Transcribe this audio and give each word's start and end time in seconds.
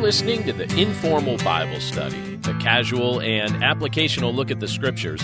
Listening 0.00 0.44
to 0.44 0.54
the 0.54 0.64
Informal 0.80 1.36
Bible 1.36 1.78
Study, 1.78 2.36
the 2.36 2.54
casual 2.54 3.20
and 3.20 3.52
applicational 3.56 4.34
look 4.34 4.50
at 4.50 4.58
the 4.58 4.66
Scriptures. 4.66 5.22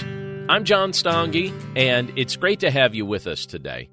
I'm 0.51 0.65
John 0.65 0.93
Stange, 0.93 1.51
and 1.75 2.13
it's 2.15 2.37
great 2.37 2.61
to 2.61 2.71
have 2.71 2.95
you 2.95 3.07
with 3.07 3.27
us 3.27 3.47
today. 3.47 3.89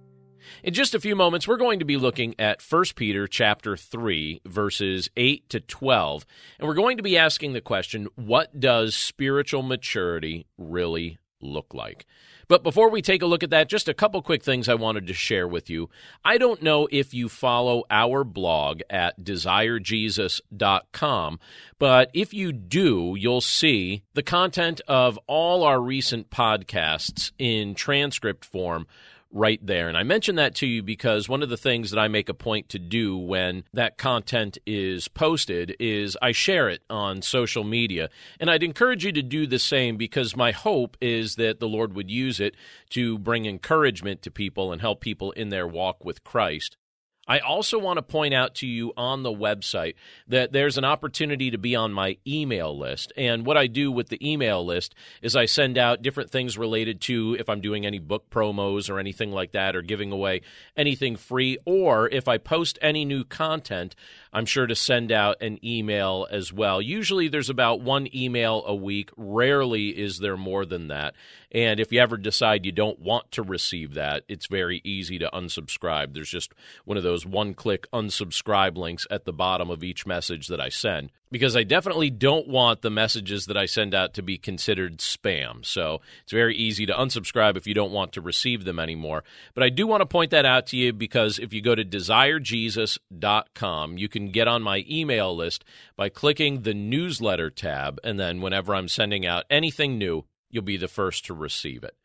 In 0.62 0.74
just 0.74 0.94
a 0.94 1.00
few 1.00 1.16
moments, 1.16 1.48
we're 1.48 1.58
going 1.58 1.80
to 1.80 1.86
be 1.86 1.96
looking 1.96 2.36
at 2.38 2.62
1 2.62 2.84
Peter 2.98 3.28
chapter 3.28 3.78
3, 3.78 4.42
verses 4.46 5.10
8 5.16 5.48
to 5.50 5.62
12, 5.62 6.26
and 6.60 6.68
we're 6.68 6.76
going 6.76 6.98
to 6.98 7.04
be 7.04 7.18
asking 7.18 7.54
the 7.54 7.62
question, 7.62 8.10
what 8.16 8.60
does 8.60 8.94
spiritual 8.94 9.64
maturity 9.64 10.46
really 10.58 11.18
look 11.42 11.74
like? 11.74 12.06
But 12.54 12.62
before 12.62 12.92
we 12.92 13.02
take 13.02 13.24
a 13.24 13.26
look 13.26 13.42
at 13.42 13.50
that, 13.50 13.68
just 13.68 13.90
a 13.90 13.96
couple 13.96 14.22
quick 14.22 14.44
things 14.44 14.70
I 14.70 14.76
wanted 14.76 15.08
to 15.08 15.14
share 15.16 15.48
with 15.48 15.72
you. 15.72 15.90
I 16.24 16.38
don't 16.38 16.62
know 16.62 16.88
if 16.92 17.12
you 17.12 17.28
follow 17.28 17.84
our 17.90 18.24
blog 18.24 18.82
at 18.92 19.20
desirejesus.com, 19.20 21.40
but 21.80 22.12
if 22.14 22.32
you 22.32 22.54
do, 22.54 23.16
you'll 23.18 23.42
see 23.42 24.04
the 24.14 24.22
content 24.22 24.82
of 24.88 25.18
all 25.26 25.64
our 25.64 25.82
recent 25.82 26.30
podcasts 26.30 27.32
in 27.40 27.74
transcript 27.74 28.46
form 28.46 28.86
right 29.34 29.60
there. 29.66 29.90
And 29.90 29.98
I 29.98 30.04
mention 30.04 30.36
that 30.36 30.56
to 30.56 30.68
you 30.68 30.84
because 30.84 31.28
one 31.28 31.42
of 31.44 31.50
the 31.50 31.58
things 31.58 31.92
that 31.92 32.00
I 32.00 32.08
make 32.08 32.30
a 32.30 32.34
point 32.34 32.70
to 32.70 32.80
do 32.80 33.18
when 33.18 33.64
that 33.74 33.98
content 33.98 34.58
is 34.66 35.08
posted 35.08 35.76
is 35.80 36.16
I 36.22 36.32
share 36.32 36.70
it 36.70 36.84
on 36.90 37.22
social 37.22 37.64
media. 37.64 38.10
And 38.40 38.50
I'd 38.50 38.64
encourage 38.64 39.04
you 39.04 39.12
to 39.12 39.24
do 39.24 39.48
the 39.48 39.60
same 39.60 39.98
because 39.98 40.36
my 40.36 40.52
hope 40.52 40.96
is 41.02 41.36
that 41.36 41.60
the 41.60 41.68
Lord 41.68 41.96
would 41.96 42.12
use 42.12 42.40
it 42.40 42.56
to 42.92 43.18
bring 43.18 43.46
encouragement 43.46 44.22
to 44.22 44.32
people 44.32 44.72
and 44.72 44.80
help 44.80 45.02
people 45.02 45.32
in 45.32 45.50
their 45.50 45.68
walk 45.68 46.06
with 46.06 46.24
Christ. 46.24 46.78
I 47.26 47.40
also 47.40 47.80
want 47.80 47.98
to 47.98 48.02
point 48.02 48.34
out 48.34 48.56
to 48.56 48.68
you 48.68 48.92
on 48.98 49.24
the 49.24 49.32
website 49.32 49.96
that 50.28 50.52
there's 50.52 50.78
an 50.78 50.84
opportunity 50.84 51.52
to 51.52 51.58
be 51.58 51.74
on 51.74 51.94
my 51.94 52.18
email 52.28 52.78
list. 52.78 53.14
And 53.16 53.46
what 53.46 53.56
I 53.56 53.68
do 53.68 53.94
with 53.94 54.10
the 54.10 54.20
email 54.32 54.66
list 54.66 54.94
is 55.22 55.34
I 55.36 55.46
send 55.46 55.78
out 55.78 56.02
different 56.02 56.32
things 56.32 56.58
related 56.58 57.00
to 57.02 57.38
if 57.40 57.48
I'm 57.48 57.62
doing 57.62 57.86
any 57.86 58.00
book 58.00 58.30
promos 58.30 58.90
or 58.90 59.00
anything 59.00 59.32
like 59.32 59.54
that, 59.54 59.76
or 59.76 59.82
giving 59.82 60.12
away 60.12 60.42
anything 60.76 61.16
free, 61.16 61.58
or 61.66 62.10
if 62.10 62.28
I 62.28 62.38
post 62.38 62.78
any 62.82 63.06
new 63.06 63.24
content, 63.24 63.96
I'm 64.34 64.46
sure 64.46 64.68
to 64.68 64.76
send 64.76 65.12
out 65.12 65.42
an 65.42 65.64
email 65.64 66.28
as 66.30 66.52
well. 66.52 66.82
Usually 66.82 67.30
there's 67.30 67.50
about 67.50 67.82
one 67.82 68.14
email 68.14 68.64
a 68.66 68.76
week. 68.76 69.12
Rarely 69.16 69.90
is 69.90 70.20
there 70.20 70.36
more 70.36 70.66
than 70.66 70.90
that. 70.90 71.14
And 71.52 71.80
if 71.80 71.92
you 71.92 72.00
ever 72.00 72.18
decide 72.18 72.66
you 72.66 72.72
don't 72.72 73.00
want 73.00 73.32
to 73.34 73.44
receive 73.44 73.94
that, 73.94 74.24
it's 74.28 74.48
very 74.48 74.82
easy 74.84 75.20
to 75.20 75.30
unsubscribe. 75.32 76.16
There's 76.16 76.32
just 76.32 76.52
one 76.84 76.98
of 76.98 77.04
those 77.04 77.13
one 77.26 77.54
click 77.54 77.90
unsubscribe 77.92 78.78
links 78.78 79.06
at 79.12 79.26
the 79.26 79.34
bottom 79.34 79.70
of 79.70 79.84
each 79.84 80.06
message 80.06 80.48
that 80.48 80.60
I 80.60 80.70
send 80.70 81.12
because 81.32 81.56
I 81.56 81.64
definitely 81.64 82.10
don't 82.12 82.48
want 82.48 82.82
the 82.82 82.90
messages 82.90 83.46
that 83.48 83.58
I 83.58 83.66
send 83.66 83.96
out 83.96 84.14
to 84.14 84.22
be 84.22 84.38
considered 84.38 85.00
spam. 85.00 85.66
So 85.66 86.02
it's 86.24 86.32
very 86.32 86.56
easy 86.56 86.86
to 86.86 86.94
unsubscribe 86.94 87.58
if 87.58 87.66
you 87.66 87.74
don't 87.74 87.92
want 87.92 88.14
to 88.14 88.22
receive 88.22 88.66
them 88.66 88.78
anymore. 88.80 89.24
But 89.54 89.64
I 89.64 89.70
do 89.70 89.88
want 89.88 90.02
to 90.02 90.06
point 90.06 90.30
that 90.32 90.46
out 90.46 90.68
to 90.68 90.78
you 90.78 90.94
because 90.94 91.40
if 91.40 91.52
you 91.52 91.62
go 91.62 91.74
to 91.74 91.84
desirejesus.com, 91.84 93.98
you 93.98 94.10
can 94.10 94.32
get 94.32 94.48
on 94.48 94.62
my 94.62 94.86
email 94.90 95.36
list 95.36 95.64
by 95.96 96.10
clicking 96.10 96.62
the 96.62 96.76
newsletter 96.76 97.50
tab. 97.50 98.00
And 98.04 98.20
then 98.20 98.42
whenever 98.42 98.76
I'm 98.76 98.88
sending 98.88 99.26
out 99.26 99.46
anything 99.50 99.98
new, 99.98 100.26
you'll 100.52 100.64
be 100.64 100.78
the 100.78 100.88
first 100.88 101.26
to 101.26 101.34
receive 101.34 101.84
it. 101.84 101.96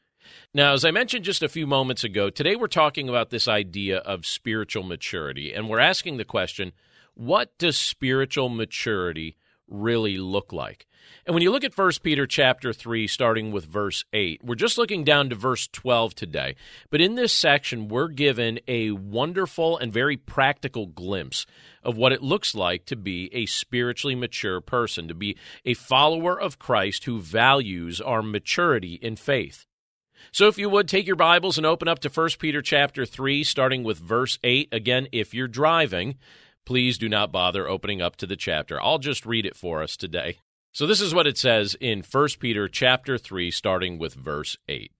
Now, 0.54 0.72
as 0.72 0.84
I 0.84 0.90
mentioned 0.90 1.24
just 1.24 1.42
a 1.42 1.48
few 1.48 1.66
moments 1.66 2.04
ago, 2.04 2.30
today 2.30 2.56
we're 2.56 2.68
talking 2.68 3.08
about 3.08 3.30
this 3.30 3.48
idea 3.48 3.98
of 3.98 4.26
spiritual 4.26 4.82
maturity, 4.82 5.52
and 5.52 5.68
we're 5.68 5.78
asking 5.78 6.16
the 6.16 6.24
question 6.24 6.72
what 7.14 7.56
does 7.58 7.76
spiritual 7.76 8.48
maturity 8.48 9.36
really 9.68 10.18
look 10.18 10.52
like? 10.52 10.86
And 11.26 11.34
when 11.34 11.42
you 11.42 11.50
look 11.50 11.64
at 11.64 11.76
1 11.76 11.90
Peter 12.02 12.26
chapter 12.26 12.72
3 12.72 13.06
starting 13.06 13.52
with 13.52 13.64
verse 13.64 14.04
8, 14.12 14.42
we're 14.42 14.54
just 14.54 14.78
looking 14.78 15.04
down 15.04 15.28
to 15.30 15.34
verse 15.34 15.68
12 15.68 16.14
today. 16.14 16.56
But 16.90 17.00
in 17.00 17.14
this 17.14 17.32
section, 17.32 17.88
we're 17.88 18.08
given 18.08 18.60
a 18.66 18.92
wonderful 18.92 19.78
and 19.78 19.92
very 19.92 20.16
practical 20.16 20.86
glimpse 20.86 21.46
of 21.82 21.96
what 21.96 22.12
it 22.12 22.22
looks 22.22 22.54
like 22.54 22.86
to 22.86 22.96
be 22.96 23.30
a 23.34 23.46
spiritually 23.46 24.14
mature 24.14 24.60
person, 24.60 25.08
to 25.08 25.14
be 25.14 25.36
a 25.64 25.74
follower 25.74 26.38
of 26.38 26.58
Christ 26.58 27.04
who 27.04 27.20
values 27.20 28.00
our 28.00 28.22
maturity 28.22 28.94
in 28.94 29.16
faith. 29.16 29.67
So 30.32 30.48
if 30.48 30.58
you 30.58 30.68
would 30.68 30.88
take 30.88 31.06
your 31.06 31.16
Bibles 31.16 31.56
and 31.56 31.66
open 31.66 31.88
up 31.88 31.98
to 32.00 32.08
1 32.08 32.28
Peter 32.38 32.62
chapter 32.62 33.06
3 33.06 33.44
starting 33.44 33.84
with 33.84 33.98
verse 33.98 34.38
8 34.44 34.68
again 34.72 35.08
if 35.12 35.34
you're 35.34 35.48
driving 35.48 36.16
please 36.68 36.98
do 36.98 37.08
not 37.08 37.32
bother 37.32 37.66
opening 37.66 38.02
up 38.02 38.14
to 38.14 38.26
the 38.26 38.36
chapter. 38.36 38.78
I'll 38.82 38.98
just 38.98 39.24
read 39.24 39.46
it 39.46 39.56
for 39.56 39.82
us 39.82 39.96
today. 39.96 40.36
So 40.70 40.86
this 40.86 41.00
is 41.00 41.14
what 41.14 41.26
it 41.26 41.38
says 41.38 41.74
in 41.80 42.02
1 42.02 42.28
Peter 42.38 42.68
chapter 42.68 43.16
3 43.16 43.50
starting 43.50 43.98
with 43.98 44.12
verse 44.12 44.58
8. 44.68 44.92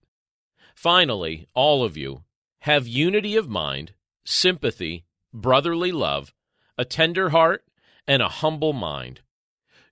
Finally, 0.73 1.45
all 1.53 1.83
of 1.83 1.95
you 1.95 2.23
have 2.61 2.87
unity 2.87 3.35
of 3.35 3.49
mind, 3.49 3.93
sympathy, 4.25 5.05
brotherly 5.31 5.91
love, 5.91 6.33
a 6.75 6.85
tender 6.85 7.29
heart, 7.29 7.63
and 8.07 8.23
a 8.23 8.29
humble 8.29 8.73
mind. 8.73 9.21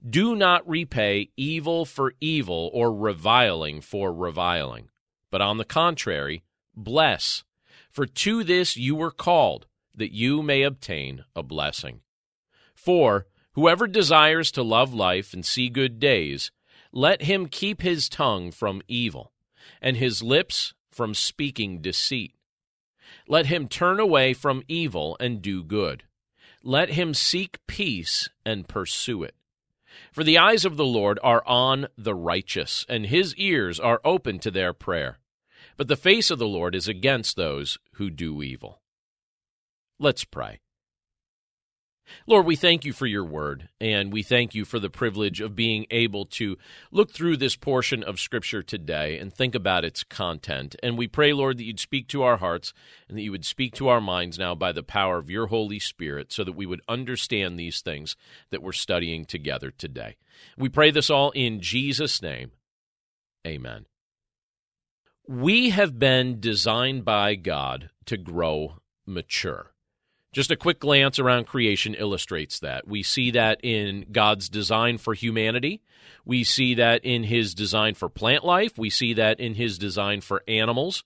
Do 0.03 0.35
not 0.35 0.67
repay 0.67 1.29
evil 1.37 1.85
for 1.85 2.15
evil 2.19 2.71
or 2.73 2.91
reviling 2.91 3.81
for 3.81 4.11
reviling, 4.11 4.89
but 5.31 5.41
on 5.41 5.57
the 5.57 5.65
contrary, 5.65 6.43
bless. 6.75 7.43
For 7.91 8.05
to 8.05 8.43
this 8.43 8.77
you 8.77 8.95
were 8.95 9.11
called 9.11 9.67
that 9.95 10.13
you 10.13 10.43
may 10.43 10.61
obtain 10.63 11.25
a 11.35 11.43
blessing. 11.43 12.01
For 12.75 13.27
whoever 13.53 13.87
desires 13.87 14.51
to 14.51 14.63
love 14.63 14.93
life 14.93 15.33
and 15.33 15.45
see 15.45 15.69
good 15.69 15.99
days, 15.99 16.51
let 16.91 17.23
him 17.23 17.47
keep 17.47 17.81
his 17.81 18.07
tongue 18.07 18.51
from 18.51 18.81
evil, 18.87 19.33
and 19.81 19.97
his 19.97 20.23
lips 20.23 20.73
from 20.91 21.13
speaking 21.13 21.81
deceit. 21.81 22.33
Let 23.27 23.47
him 23.47 23.67
turn 23.67 23.99
away 23.99 24.33
from 24.33 24.63
evil 24.67 25.17
and 25.19 25.41
do 25.41 25.63
good. 25.63 26.03
Let 26.63 26.89
him 26.89 27.13
seek 27.13 27.59
peace 27.67 28.29
and 28.45 28.67
pursue 28.67 29.23
it. 29.23 29.35
For 30.11 30.23
the 30.23 30.37
eyes 30.37 30.65
of 30.65 30.77
the 30.77 30.85
Lord 30.85 31.19
are 31.23 31.43
on 31.45 31.87
the 31.97 32.15
righteous, 32.15 32.85
and 32.89 33.05
his 33.05 33.35
ears 33.35 33.79
are 33.79 34.01
open 34.03 34.39
to 34.39 34.51
their 34.51 34.73
prayer. 34.73 35.19
But 35.75 35.87
the 35.87 35.95
face 35.95 36.31
of 36.31 36.39
the 36.39 36.47
Lord 36.47 36.75
is 36.75 36.87
against 36.87 37.35
those 37.35 37.77
who 37.93 38.09
do 38.09 38.41
evil. 38.41 38.81
Let's 39.99 40.23
pray. 40.23 40.59
Lord, 42.25 42.45
we 42.45 42.55
thank 42.55 42.85
you 42.85 42.93
for 42.93 43.05
your 43.05 43.23
word, 43.23 43.69
and 43.79 44.11
we 44.11 44.23
thank 44.23 44.55
you 44.55 44.65
for 44.65 44.79
the 44.79 44.89
privilege 44.89 45.41
of 45.41 45.55
being 45.55 45.85
able 45.91 46.25
to 46.25 46.57
look 46.91 47.11
through 47.11 47.37
this 47.37 47.55
portion 47.55 48.03
of 48.03 48.19
Scripture 48.19 48.63
today 48.63 49.17
and 49.17 49.33
think 49.33 49.55
about 49.55 49.85
its 49.85 50.03
content. 50.03 50.75
And 50.81 50.97
we 50.97 51.07
pray, 51.07 51.33
Lord, 51.33 51.57
that 51.57 51.63
you'd 51.63 51.79
speak 51.79 52.07
to 52.09 52.23
our 52.23 52.37
hearts 52.37 52.73
and 53.07 53.17
that 53.17 53.21
you 53.21 53.31
would 53.31 53.45
speak 53.45 53.73
to 53.75 53.87
our 53.87 54.01
minds 54.01 54.39
now 54.39 54.55
by 54.55 54.71
the 54.71 54.83
power 54.83 55.17
of 55.17 55.29
your 55.29 55.47
Holy 55.47 55.79
Spirit 55.79 56.31
so 56.31 56.43
that 56.43 56.55
we 56.55 56.65
would 56.65 56.81
understand 56.87 57.59
these 57.59 57.81
things 57.81 58.15
that 58.49 58.61
we're 58.61 58.71
studying 58.71 59.25
together 59.25 59.71
today. 59.71 60.17
We 60.57 60.69
pray 60.69 60.91
this 60.91 61.09
all 61.09 61.31
in 61.31 61.61
Jesus' 61.61 62.21
name. 62.21 62.51
Amen. 63.45 63.85
We 65.27 65.71
have 65.71 65.99
been 65.99 66.39
designed 66.39 67.03
by 67.03 67.35
God 67.35 67.89
to 68.05 68.17
grow 68.17 68.77
mature. 69.05 69.73
Just 70.33 70.51
a 70.51 70.55
quick 70.55 70.79
glance 70.79 71.19
around 71.19 71.47
creation 71.47 71.95
illustrates 71.95 72.59
that. 72.59 72.87
We 72.87 73.01
see 73.01 73.31
that 73.31 73.59
in 73.63 74.05
God's 74.11 74.49
design 74.49 74.97
for 74.97 75.13
humanity. 75.13 75.81
We 76.25 76.43
see 76.43 76.75
that 76.75 77.03
in 77.03 77.23
his 77.23 77.55
design 77.55 77.95
for 77.95 78.09
plant 78.09 78.43
life. 78.43 78.77
We 78.77 78.89
see 78.89 79.13
that 79.13 79.39
in 79.39 79.55
his 79.55 79.77
design 79.77 80.21
for 80.21 80.43
animals. 80.47 81.03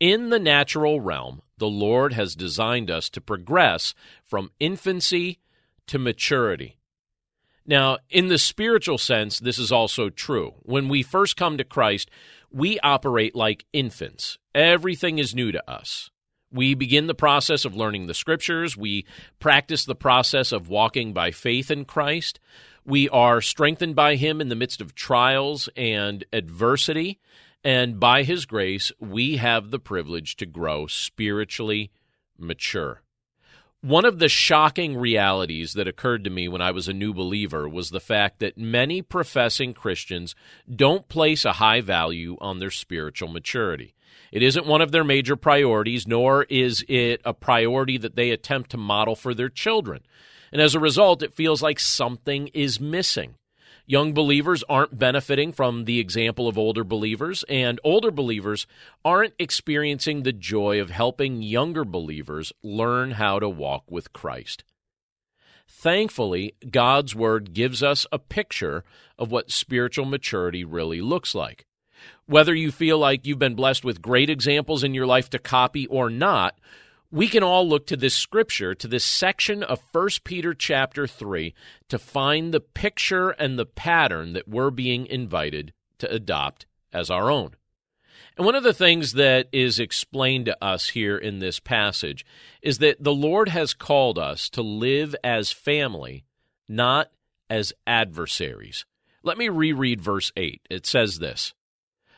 In 0.00 0.30
the 0.30 0.38
natural 0.38 1.00
realm, 1.00 1.42
the 1.58 1.68
Lord 1.68 2.12
has 2.12 2.34
designed 2.34 2.90
us 2.90 3.08
to 3.10 3.20
progress 3.20 3.94
from 4.24 4.50
infancy 4.58 5.40
to 5.86 5.98
maturity. 5.98 6.78
Now, 7.66 7.98
in 8.10 8.28
the 8.28 8.38
spiritual 8.38 8.98
sense, 8.98 9.38
this 9.38 9.58
is 9.58 9.72
also 9.72 10.10
true. 10.10 10.54
When 10.62 10.88
we 10.88 11.02
first 11.02 11.36
come 11.36 11.56
to 11.56 11.64
Christ, 11.64 12.10
we 12.50 12.78
operate 12.80 13.34
like 13.34 13.64
infants. 13.72 14.38
Everything 14.54 15.18
is 15.18 15.34
new 15.34 15.50
to 15.50 15.70
us. 15.70 16.10
We 16.54 16.74
begin 16.74 17.08
the 17.08 17.14
process 17.16 17.64
of 17.64 17.74
learning 17.74 18.06
the 18.06 18.14
scriptures. 18.14 18.76
We 18.76 19.06
practice 19.40 19.84
the 19.84 19.96
process 19.96 20.52
of 20.52 20.68
walking 20.68 21.12
by 21.12 21.32
faith 21.32 21.68
in 21.68 21.84
Christ. 21.84 22.38
We 22.86 23.08
are 23.08 23.40
strengthened 23.40 23.96
by 23.96 24.14
Him 24.14 24.40
in 24.40 24.50
the 24.50 24.54
midst 24.54 24.80
of 24.80 24.94
trials 24.94 25.68
and 25.76 26.24
adversity. 26.32 27.18
And 27.64 27.98
by 27.98 28.22
His 28.22 28.46
grace, 28.46 28.92
we 29.00 29.38
have 29.38 29.72
the 29.72 29.80
privilege 29.80 30.36
to 30.36 30.46
grow 30.46 30.86
spiritually 30.86 31.90
mature. 32.38 33.02
One 33.80 34.04
of 34.04 34.20
the 34.20 34.28
shocking 34.28 34.96
realities 34.96 35.72
that 35.74 35.88
occurred 35.88 36.22
to 36.24 36.30
me 36.30 36.46
when 36.46 36.62
I 36.62 36.70
was 36.70 36.86
a 36.86 36.92
new 36.92 37.12
believer 37.12 37.68
was 37.68 37.90
the 37.90 38.00
fact 38.00 38.38
that 38.38 38.56
many 38.56 39.02
professing 39.02 39.74
Christians 39.74 40.36
don't 40.74 41.08
place 41.08 41.44
a 41.44 41.54
high 41.54 41.80
value 41.80 42.38
on 42.40 42.60
their 42.60 42.70
spiritual 42.70 43.28
maturity. 43.28 43.94
It 44.32 44.42
isn't 44.42 44.66
one 44.66 44.80
of 44.80 44.92
their 44.92 45.04
major 45.04 45.36
priorities, 45.36 46.06
nor 46.06 46.44
is 46.44 46.84
it 46.88 47.20
a 47.24 47.32
priority 47.32 47.98
that 47.98 48.16
they 48.16 48.30
attempt 48.30 48.70
to 48.70 48.76
model 48.76 49.14
for 49.14 49.34
their 49.34 49.48
children. 49.48 50.02
And 50.52 50.60
as 50.60 50.74
a 50.74 50.80
result, 50.80 51.22
it 51.22 51.34
feels 51.34 51.62
like 51.62 51.80
something 51.80 52.48
is 52.48 52.80
missing. 52.80 53.34
Young 53.86 54.14
believers 54.14 54.64
aren't 54.68 54.98
benefiting 54.98 55.52
from 55.52 55.84
the 55.84 56.00
example 56.00 56.48
of 56.48 56.56
older 56.56 56.84
believers, 56.84 57.44
and 57.50 57.78
older 57.84 58.10
believers 58.10 58.66
aren't 59.04 59.34
experiencing 59.38 60.22
the 60.22 60.32
joy 60.32 60.80
of 60.80 60.88
helping 60.88 61.42
younger 61.42 61.84
believers 61.84 62.52
learn 62.62 63.12
how 63.12 63.38
to 63.38 63.48
walk 63.48 63.90
with 63.90 64.12
Christ. 64.14 64.64
Thankfully, 65.68 66.54
God's 66.70 67.14
Word 67.14 67.52
gives 67.52 67.82
us 67.82 68.06
a 68.10 68.18
picture 68.18 68.84
of 69.18 69.30
what 69.30 69.50
spiritual 69.50 70.06
maturity 70.06 70.64
really 70.64 71.02
looks 71.02 71.34
like. 71.34 71.66
Whether 72.26 72.54
you 72.54 72.70
feel 72.70 72.98
like 72.98 73.26
you've 73.26 73.38
been 73.38 73.54
blessed 73.54 73.84
with 73.84 74.00
great 74.00 74.30
examples 74.30 74.82
in 74.82 74.94
your 74.94 75.06
life 75.06 75.28
to 75.30 75.38
copy 75.38 75.86
or 75.88 76.08
not, 76.08 76.58
we 77.10 77.28
can 77.28 77.42
all 77.42 77.68
look 77.68 77.86
to 77.86 77.96
this 77.96 78.14
scripture, 78.14 78.74
to 78.74 78.88
this 78.88 79.04
section 79.04 79.62
of 79.62 79.82
1 79.92 80.08
Peter 80.24 80.54
chapter 80.54 81.06
3, 81.06 81.54
to 81.88 81.98
find 81.98 82.52
the 82.52 82.60
picture 82.60 83.30
and 83.30 83.58
the 83.58 83.66
pattern 83.66 84.32
that 84.32 84.48
we're 84.48 84.70
being 84.70 85.06
invited 85.06 85.72
to 85.98 86.10
adopt 86.10 86.66
as 86.92 87.10
our 87.10 87.30
own. 87.30 87.54
And 88.36 88.44
one 88.44 88.56
of 88.56 88.64
the 88.64 88.74
things 88.74 89.12
that 89.12 89.48
is 89.52 89.78
explained 89.78 90.46
to 90.46 90.64
us 90.64 90.88
here 90.88 91.16
in 91.16 91.38
this 91.38 91.60
passage 91.60 92.26
is 92.62 92.78
that 92.78 93.02
the 93.02 93.14
Lord 93.14 93.50
has 93.50 93.74
called 93.74 94.18
us 94.18 94.48
to 94.50 94.62
live 94.62 95.14
as 95.22 95.52
family, 95.52 96.24
not 96.68 97.12
as 97.48 97.72
adversaries. 97.86 98.86
Let 99.22 99.38
me 99.38 99.48
reread 99.48 100.00
verse 100.00 100.32
8. 100.36 100.62
It 100.68 100.84
says 100.84 101.18
this 101.18 101.54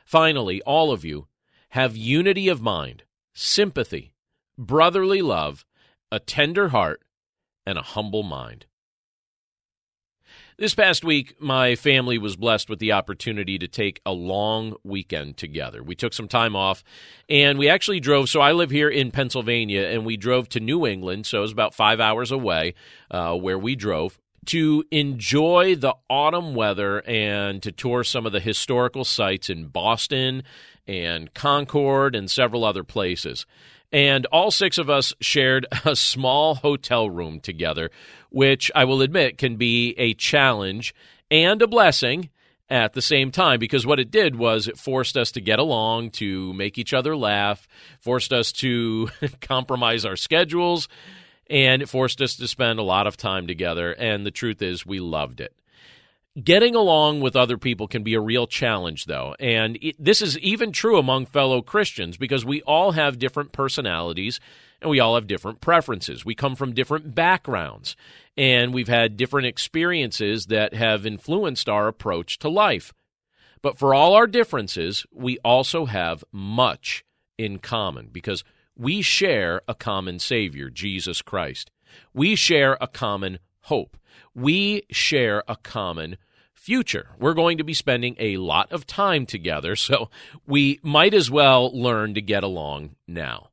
Finally, 0.06 0.62
all 0.62 0.92
of 0.92 1.04
you 1.04 1.26
have 1.70 1.96
unity 1.96 2.46
of 2.46 2.62
mind, 2.62 3.02
sympathy, 3.34 4.14
brotherly 4.56 5.20
love, 5.20 5.66
a 6.12 6.20
tender 6.20 6.68
heart, 6.68 7.02
and 7.66 7.76
a 7.76 7.82
humble 7.82 8.22
mind. 8.22 8.66
This 10.58 10.76
past 10.76 11.04
week, 11.04 11.34
my 11.40 11.74
family 11.74 12.18
was 12.18 12.36
blessed 12.36 12.70
with 12.70 12.78
the 12.78 12.92
opportunity 12.92 13.58
to 13.58 13.66
take 13.66 14.00
a 14.06 14.12
long 14.12 14.76
weekend 14.84 15.36
together. 15.36 15.82
We 15.82 15.96
took 15.96 16.14
some 16.14 16.28
time 16.28 16.54
off 16.54 16.84
and 17.28 17.58
we 17.58 17.68
actually 17.68 18.00
drove. 18.00 18.28
So 18.30 18.40
I 18.40 18.52
live 18.52 18.70
here 18.70 18.88
in 18.88 19.10
Pennsylvania 19.10 19.82
and 19.88 20.06
we 20.06 20.16
drove 20.16 20.48
to 20.50 20.60
New 20.60 20.86
England. 20.86 21.26
So 21.26 21.38
it 21.38 21.42
was 21.42 21.52
about 21.52 21.74
five 21.74 21.98
hours 21.98 22.30
away 22.30 22.74
uh, 23.10 23.36
where 23.36 23.58
we 23.58 23.74
drove 23.74 24.18
to 24.46 24.84
enjoy 24.90 25.74
the 25.76 25.94
autumn 26.08 26.54
weather 26.54 27.02
and 27.06 27.62
to 27.62 27.72
tour 27.72 28.04
some 28.04 28.26
of 28.26 28.32
the 28.32 28.40
historical 28.40 29.04
sites 29.04 29.50
in 29.50 29.66
Boston 29.66 30.42
and 30.86 31.32
Concord 31.34 32.14
and 32.14 32.30
several 32.30 32.64
other 32.64 32.84
places. 32.84 33.46
And 33.92 34.26
all 34.26 34.50
six 34.50 34.78
of 34.78 34.90
us 34.90 35.14
shared 35.20 35.66
a 35.84 35.96
small 35.96 36.56
hotel 36.56 37.08
room 37.08 37.40
together, 37.40 37.90
which 38.30 38.70
I 38.74 38.84
will 38.84 39.02
admit 39.02 39.38
can 39.38 39.56
be 39.56 39.94
a 39.98 40.14
challenge 40.14 40.94
and 41.30 41.60
a 41.62 41.66
blessing 41.66 42.30
at 42.68 42.94
the 42.94 43.02
same 43.02 43.30
time 43.30 43.60
because 43.60 43.86
what 43.86 44.00
it 44.00 44.10
did 44.10 44.36
was 44.36 44.66
it 44.66 44.78
forced 44.78 45.16
us 45.16 45.30
to 45.32 45.40
get 45.40 45.58
along, 45.58 46.10
to 46.10 46.52
make 46.54 46.78
each 46.78 46.92
other 46.92 47.16
laugh, 47.16 47.68
forced 48.00 48.32
us 48.32 48.52
to 48.52 49.08
compromise 49.40 50.04
our 50.04 50.16
schedules, 50.16 50.88
and 51.48 51.82
it 51.82 51.88
forced 51.88 52.20
us 52.20 52.36
to 52.36 52.48
spend 52.48 52.78
a 52.78 52.84
lot 52.84 53.06
of 53.06 53.16
time 53.16 53.46
together. 53.46 53.92
And 53.92 54.26
the 54.26 54.30
truth 54.30 54.62
is, 54.62 54.86
we 54.86 55.00
loved 55.00 55.40
it. 55.40 55.54
Getting 56.42 56.74
along 56.74 57.22
with 57.22 57.34
other 57.34 57.56
people 57.56 57.88
can 57.88 58.02
be 58.02 58.12
a 58.12 58.20
real 58.20 58.46
challenge, 58.46 59.06
though. 59.06 59.34
And 59.40 59.78
it, 59.80 59.96
this 59.98 60.20
is 60.20 60.38
even 60.40 60.70
true 60.70 60.98
among 60.98 61.26
fellow 61.26 61.62
Christians 61.62 62.18
because 62.18 62.44
we 62.44 62.60
all 62.62 62.92
have 62.92 63.18
different 63.18 63.52
personalities 63.52 64.38
and 64.82 64.90
we 64.90 65.00
all 65.00 65.14
have 65.14 65.26
different 65.26 65.62
preferences. 65.62 66.26
We 66.26 66.34
come 66.34 66.54
from 66.54 66.74
different 66.74 67.14
backgrounds 67.14 67.96
and 68.36 68.74
we've 68.74 68.88
had 68.88 69.16
different 69.16 69.46
experiences 69.46 70.46
that 70.46 70.74
have 70.74 71.06
influenced 71.06 71.70
our 71.70 71.88
approach 71.88 72.38
to 72.40 72.50
life. 72.50 72.92
But 73.62 73.78
for 73.78 73.94
all 73.94 74.12
our 74.12 74.26
differences, 74.26 75.06
we 75.10 75.38
also 75.38 75.86
have 75.86 76.22
much 76.32 77.02
in 77.38 77.58
common 77.58 78.10
because 78.12 78.44
we 78.76 79.02
share 79.02 79.62
a 79.66 79.74
common 79.74 80.18
Savior, 80.18 80.70
Jesus 80.70 81.22
Christ. 81.22 81.70
We 82.12 82.34
share 82.34 82.76
a 82.80 82.86
common 82.86 83.38
hope. 83.62 83.96
We 84.34 84.82
share 84.90 85.42
a 85.48 85.56
common 85.56 86.18
future. 86.52 87.10
We're 87.18 87.34
going 87.34 87.58
to 87.58 87.64
be 87.64 87.74
spending 87.74 88.16
a 88.18 88.36
lot 88.36 88.70
of 88.72 88.86
time 88.86 89.24
together, 89.24 89.76
so 89.76 90.10
we 90.46 90.78
might 90.82 91.14
as 91.14 91.30
well 91.30 91.70
learn 91.72 92.14
to 92.14 92.20
get 92.20 92.44
along 92.44 92.96
now. 93.06 93.50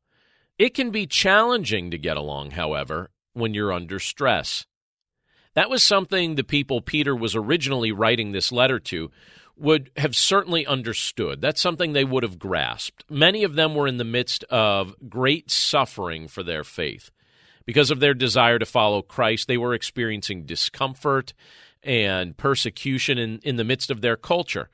It 0.60 0.74
can 0.74 0.92
be 0.92 1.08
challenging 1.08 1.90
to 1.92 1.98
get 1.98 2.18
along, 2.18 2.52
however, 2.52 3.10
when 3.34 3.54
you're 3.54 3.74
under 3.74 4.00
stress. 4.00 4.66
That 5.56 5.70
was 5.70 5.84
something 5.84 6.36
the 6.36 6.44
people 6.44 6.81
Peter 6.81 7.16
was 7.16 7.36
originally 7.36 7.92
writing 7.92 8.31
this 8.31 8.52
letter 8.52 8.80
to 8.80 9.12
would 9.56 9.92
have 9.98 10.16
certainly 10.16 10.66
understood. 10.66 11.42
That's 11.42 11.62
something 11.62 11.94
they 11.94 12.04
would 12.04 12.24
have 12.24 12.40
grasped. 12.40 13.06
Many 13.10 13.44
of 13.44 13.56
them 13.56 13.76
were 13.76 13.88
in 13.88 13.98
the 13.98 14.04
midst 14.04 14.44
of 14.46 14.96
great 15.08 15.52
suffering 15.52 16.28
for 16.28 16.44
their 16.44 16.64
faith. 16.64 17.12
Because 17.66 17.92
of 17.92 18.00
their 18.00 18.14
desire 18.14 18.60
to 18.60 18.66
follow 18.66 19.02
Christ, 19.02 19.48
they 19.48 19.58
were 19.58 19.74
experiencing 19.74 20.46
discomfort 20.46 21.34
and 21.82 22.36
persecution 22.36 23.18
in, 23.18 23.40
in 23.44 23.56
the 23.56 23.64
midst 23.64 23.90
of 23.92 24.02
their 24.02 24.18
culture. 24.18 24.70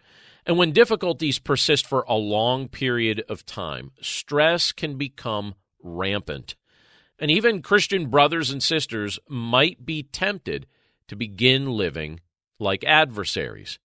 And 0.45 0.57
when 0.57 0.71
difficulties 0.71 1.39
persist 1.39 1.85
for 1.85 2.03
a 2.07 2.15
long 2.15 2.67
period 2.67 3.23
of 3.29 3.45
time, 3.45 3.91
stress 4.01 4.71
can 4.71 4.97
become 4.97 5.55
rampant. 5.83 6.55
And 7.19 7.29
even 7.29 7.61
Christian 7.61 8.07
brothers 8.07 8.49
and 8.49 8.63
sisters 8.63 9.19
might 9.27 9.85
be 9.85 10.03
tempted 10.03 10.65
to 11.07 11.15
begin 11.15 11.69
living 11.69 12.21
like 12.59 12.83
adversaries. 12.83 13.77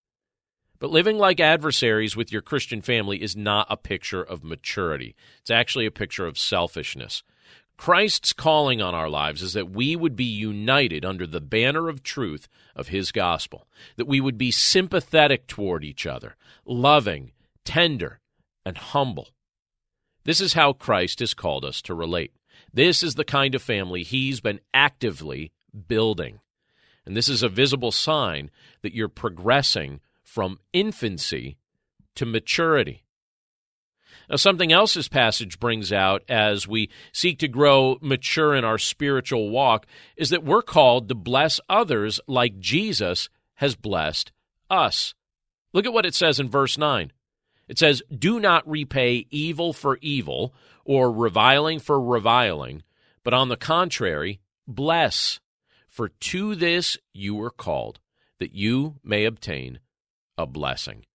But 0.79 0.91
living 0.91 1.17
like 1.17 1.39
adversaries 1.39 2.15
with 2.15 2.31
your 2.31 2.41
Christian 2.41 2.81
family 2.81 3.21
is 3.21 3.35
not 3.35 3.67
a 3.69 3.77
picture 3.77 4.21
of 4.21 4.43
maturity. 4.43 5.15
It's 5.39 5.51
actually 5.51 5.85
a 5.85 5.91
picture 5.91 6.25
of 6.25 6.37
selfishness. 6.37 7.23
Christ's 7.77 8.33
calling 8.33 8.81
on 8.81 8.95
our 8.95 9.09
lives 9.09 9.41
is 9.41 9.53
that 9.53 9.69
we 9.69 9.95
would 9.95 10.15
be 10.15 10.23
united 10.23 11.03
under 11.03 11.27
the 11.27 11.41
banner 11.41 11.89
of 11.89 12.03
truth 12.03 12.47
of 12.75 12.87
his 12.87 13.11
gospel, 13.11 13.67
that 13.97 14.07
we 14.07 14.21
would 14.21 14.37
be 14.37 14.51
sympathetic 14.51 15.47
toward 15.47 15.83
each 15.83 16.05
other, 16.05 16.35
loving, 16.65 17.31
tender, 17.65 18.19
and 18.65 18.77
humble. 18.77 19.29
This 20.23 20.41
is 20.41 20.53
how 20.53 20.73
Christ 20.73 21.19
has 21.19 21.33
called 21.33 21.65
us 21.65 21.81
to 21.83 21.93
relate. 21.93 22.33
This 22.73 23.03
is 23.03 23.15
the 23.15 23.25
kind 23.25 23.55
of 23.55 23.61
family 23.61 24.03
he's 24.03 24.39
been 24.39 24.59
actively 24.73 25.51
building. 25.87 26.39
And 27.05 27.15
this 27.15 27.29
is 27.29 27.43
a 27.43 27.49
visible 27.49 27.91
sign 27.91 28.49
that 28.81 28.93
you're 28.93 29.09
progressing 29.09 29.99
from 30.25 30.59
infancy 30.73 31.57
to 32.15 32.25
maturity. 32.25 33.03
Now, 34.29 34.37
something 34.37 34.73
else 34.73 34.95
this 34.95 35.07
passage 35.07 35.59
brings 35.59 35.93
out 35.93 36.23
as 36.27 36.67
we 36.67 36.89
seek 37.13 37.37
to 37.39 37.47
grow 37.47 37.97
mature 38.01 38.55
in 38.55 38.65
our 38.65 38.79
spiritual 38.79 39.51
walk 39.51 39.85
is 40.17 40.31
that 40.31 40.43
we're 40.43 40.63
called 40.63 41.07
to 41.07 41.15
bless 41.15 41.59
others 41.69 42.19
like 42.27 42.59
Jesus 42.59 43.29
has 43.55 43.75
blessed 43.75 44.31
us. 44.69 45.13
Look 45.73 45.85
at 45.85 45.93
what 45.93 46.07
it 46.07 46.15
says 46.15 46.39
in 46.39 46.49
verse 46.49 46.77
9. 46.77 47.11
It 47.67 47.77
says, 47.77 48.01
Do 48.15 48.39
not 48.39 48.67
repay 48.67 49.27
evil 49.29 49.73
for 49.73 49.99
evil 50.01 50.55
or 50.85 51.11
reviling 51.11 51.79
for 51.79 52.01
reviling, 52.01 52.83
but 53.23 53.33
on 53.33 53.49
the 53.49 53.57
contrary, 53.57 54.39
bless. 54.67 55.39
For 55.87 56.09
to 56.09 56.55
this 56.55 56.97
you 57.13 57.35
were 57.35 57.51
called, 57.51 57.99
that 58.39 58.53
you 58.53 58.95
may 59.03 59.25
obtain 59.25 59.79
a 60.37 60.45
blessing. 60.45 61.05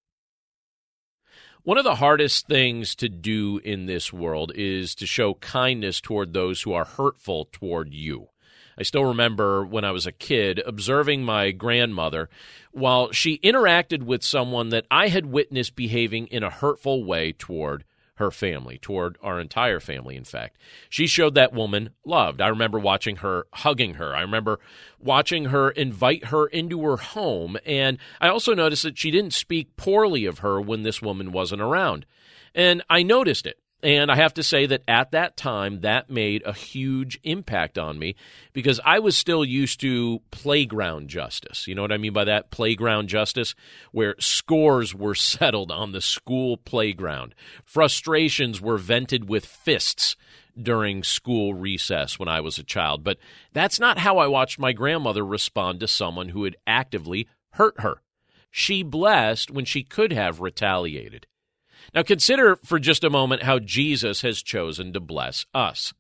One 1.62 1.76
of 1.76 1.84
the 1.84 1.96
hardest 1.96 2.46
things 2.46 2.94
to 2.96 3.08
do 3.08 3.60
in 3.62 3.84
this 3.84 4.12
world 4.12 4.52
is 4.54 4.94
to 4.94 5.06
show 5.06 5.34
kindness 5.34 6.00
toward 6.00 6.32
those 6.32 6.62
who 6.62 6.72
are 6.72 6.86
hurtful 6.86 7.48
toward 7.52 7.92
you. 7.92 8.28
I 8.78 8.82
still 8.82 9.04
remember 9.04 9.62
when 9.66 9.84
I 9.84 9.90
was 9.90 10.06
a 10.06 10.12
kid 10.12 10.62
observing 10.64 11.22
my 11.22 11.50
grandmother 11.50 12.30
while 12.72 13.12
she 13.12 13.38
interacted 13.40 14.04
with 14.04 14.22
someone 14.24 14.70
that 14.70 14.86
I 14.90 15.08
had 15.08 15.26
witnessed 15.26 15.76
behaving 15.76 16.28
in 16.28 16.42
a 16.42 16.48
hurtful 16.48 17.04
way 17.04 17.32
toward 17.32 17.84
her 18.20 18.30
family, 18.30 18.78
toward 18.78 19.18
our 19.22 19.40
entire 19.40 19.80
family, 19.80 20.14
in 20.14 20.24
fact. 20.24 20.58
She 20.88 21.06
showed 21.06 21.34
that 21.34 21.52
woman 21.52 21.90
loved. 22.04 22.40
I 22.40 22.48
remember 22.48 22.78
watching 22.78 23.16
her 23.16 23.46
hugging 23.52 23.94
her. 23.94 24.14
I 24.14 24.20
remember 24.20 24.60
watching 25.00 25.46
her 25.46 25.70
invite 25.70 26.26
her 26.26 26.46
into 26.46 26.82
her 26.82 26.98
home. 26.98 27.56
And 27.66 27.98
I 28.20 28.28
also 28.28 28.54
noticed 28.54 28.84
that 28.84 28.98
she 28.98 29.10
didn't 29.10 29.32
speak 29.32 29.76
poorly 29.76 30.26
of 30.26 30.38
her 30.38 30.60
when 30.60 30.82
this 30.82 31.02
woman 31.02 31.32
wasn't 31.32 31.62
around. 31.62 32.06
And 32.54 32.82
I 32.88 33.02
noticed 33.02 33.46
it. 33.46 33.58
And 33.82 34.10
I 34.10 34.16
have 34.16 34.34
to 34.34 34.42
say 34.42 34.66
that 34.66 34.82
at 34.86 35.12
that 35.12 35.36
time, 35.36 35.80
that 35.80 36.10
made 36.10 36.42
a 36.44 36.52
huge 36.52 37.18
impact 37.22 37.78
on 37.78 37.98
me 37.98 38.14
because 38.52 38.78
I 38.84 38.98
was 38.98 39.16
still 39.16 39.44
used 39.44 39.80
to 39.80 40.20
playground 40.30 41.08
justice. 41.08 41.66
You 41.66 41.74
know 41.74 41.82
what 41.82 41.92
I 41.92 41.96
mean 41.96 42.12
by 42.12 42.24
that? 42.24 42.50
Playground 42.50 43.08
justice, 43.08 43.54
where 43.92 44.16
scores 44.18 44.94
were 44.94 45.14
settled 45.14 45.72
on 45.72 45.92
the 45.92 46.02
school 46.02 46.58
playground, 46.58 47.34
frustrations 47.64 48.60
were 48.60 48.78
vented 48.78 49.28
with 49.28 49.46
fists 49.46 50.14
during 50.60 51.02
school 51.02 51.54
recess 51.54 52.18
when 52.18 52.28
I 52.28 52.40
was 52.40 52.58
a 52.58 52.64
child. 52.64 53.02
But 53.02 53.18
that's 53.52 53.80
not 53.80 53.98
how 53.98 54.18
I 54.18 54.26
watched 54.26 54.58
my 54.58 54.72
grandmother 54.72 55.24
respond 55.24 55.80
to 55.80 55.88
someone 55.88 56.30
who 56.30 56.44
had 56.44 56.56
actively 56.66 57.28
hurt 57.52 57.80
her. 57.80 58.02
She 58.50 58.82
blessed 58.82 59.50
when 59.50 59.64
she 59.64 59.82
could 59.82 60.12
have 60.12 60.40
retaliated. 60.40 61.26
Now 61.94 62.02
consider 62.02 62.56
for 62.64 62.78
just 62.78 63.04
a 63.04 63.10
moment 63.10 63.42
how 63.42 63.58
Jesus 63.58 64.22
has 64.22 64.42
chosen 64.42 64.92
to 64.92 65.00
bless 65.00 65.46
us. 65.54 65.92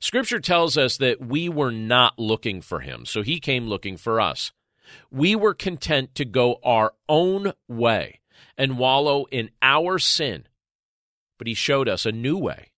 Scripture 0.00 0.40
tells 0.40 0.76
us 0.76 0.96
that 0.98 1.20
we 1.20 1.48
were 1.48 1.72
not 1.72 2.18
looking 2.18 2.60
for 2.60 2.80
him, 2.80 3.06
so 3.06 3.22
he 3.22 3.40
came 3.40 3.66
looking 3.66 3.96
for 3.96 4.20
us. 4.20 4.52
We 5.10 5.34
were 5.34 5.54
content 5.54 6.14
to 6.16 6.24
go 6.24 6.58
our 6.62 6.92
own 7.08 7.52
way 7.68 8.20
and 8.56 8.78
wallow 8.78 9.26
in 9.30 9.50
our 9.62 9.98
sin, 9.98 10.46
but 11.38 11.46
he 11.46 11.54
showed 11.54 11.88
us 11.88 12.06
a 12.06 12.12
new 12.12 12.36
way. 12.36 12.70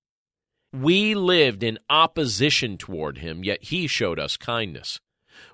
We 0.73 1.15
lived 1.15 1.63
in 1.63 1.79
opposition 1.89 2.77
toward 2.77 3.19
him, 3.19 3.43
yet 3.43 3.65
he 3.65 3.87
showed 3.87 4.19
us 4.19 4.37
kindness. 4.37 5.01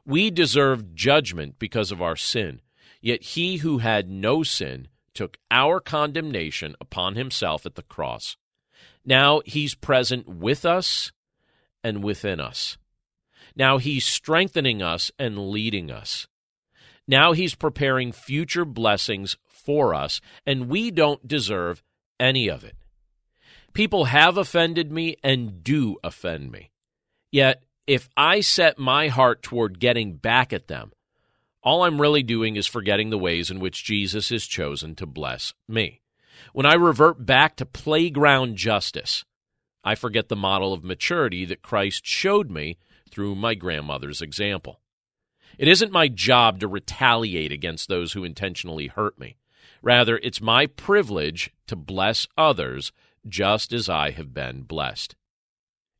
We 0.04 0.30
deserved 0.30 0.96
judgment 0.96 1.58
because 1.58 1.92
of 1.92 2.02
our 2.02 2.16
sin, 2.16 2.60
yet 3.00 3.22
he 3.22 3.58
who 3.58 3.78
had 3.78 4.08
no 4.08 4.42
sin 4.42 4.88
took 5.14 5.38
our 5.50 5.80
condemnation 5.80 6.74
upon 6.80 7.14
himself 7.14 7.64
at 7.64 7.74
the 7.74 7.82
cross. 7.82 8.36
Now 9.04 9.42
he's 9.44 9.74
present 9.74 10.28
with 10.28 10.64
us 10.64 11.12
and 11.82 12.02
within 12.02 12.40
us. 12.40 12.76
Now 13.56 13.78
he's 13.78 14.04
strengthening 14.04 14.82
us 14.82 15.10
and 15.18 15.50
leading 15.50 15.90
us. 15.90 16.26
Now 17.06 17.32
he's 17.32 17.54
preparing 17.54 18.12
future 18.12 18.64
blessings 18.64 19.36
for 19.46 19.94
us, 19.94 20.20
and 20.46 20.68
we 20.68 20.90
don't 20.90 21.26
deserve 21.26 21.82
any 22.18 22.48
of 22.48 22.64
it. 22.64 22.76
People 23.72 24.06
have 24.06 24.36
offended 24.36 24.90
me 24.90 25.16
and 25.22 25.62
do 25.62 25.96
offend 26.02 26.50
me. 26.50 26.70
Yet, 27.30 27.62
if 27.86 28.08
I 28.16 28.40
set 28.40 28.78
my 28.78 29.08
heart 29.08 29.42
toward 29.42 29.80
getting 29.80 30.14
back 30.14 30.52
at 30.52 30.68
them, 30.68 30.92
all 31.64 31.82
I'm 31.82 32.00
really 32.00 32.22
doing 32.22 32.56
is 32.56 32.66
forgetting 32.66 33.10
the 33.10 33.18
ways 33.18 33.50
in 33.50 33.58
which 33.58 33.84
Jesus 33.84 34.28
has 34.28 34.46
chosen 34.46 34.94
to 34.96 35.06
bless 35.06 35.54
me. 35.66 36.02
When 36.52 36.66
I 36.66 36.74
revert 36.74 37.24
back 37.24 37.56
to 37.56 37.66
playground 37.66 38.56
justice, 38.56 39.24
I 39.82 39.94
forget 39.94 40.28
the 40.28 40.36
model 40.36 40.72
of 40.72 40.84
maturity 40.84 41.44
that 41.46 41.62
Christ 41.62 42.04
showed 42.04 42.50
me 42.50 42.76
through 43.10 43.34
my 43.34 43.54
grandmother's 43.54 44.20
example. 44.20 44.80
It 45.56 45.68
isn't 45.68 45.92
my 45.92 46.08
job 46.08 46.60
to 46.60 46.68
retaliate 46.68 47.52
against 47.52 47.88
those 47.88 48.12
who 48.12 48.24
intentionally 48.24 48.88
hurt 48.88 49.18
me. 49.18 49.36
Rather, 49.82 50.18
it's 50.18 50.40
my 50.40 50.66
privilege 50.66 51.50
to 51.66 51.76
bless 51.76 52.26
others 52.36 52.92
just 53.26 53.72
as 53.72 53.88
I 53.88 54.10
have 54.10 54.34
been 54.34 54.62
blessed. 54.62 55.16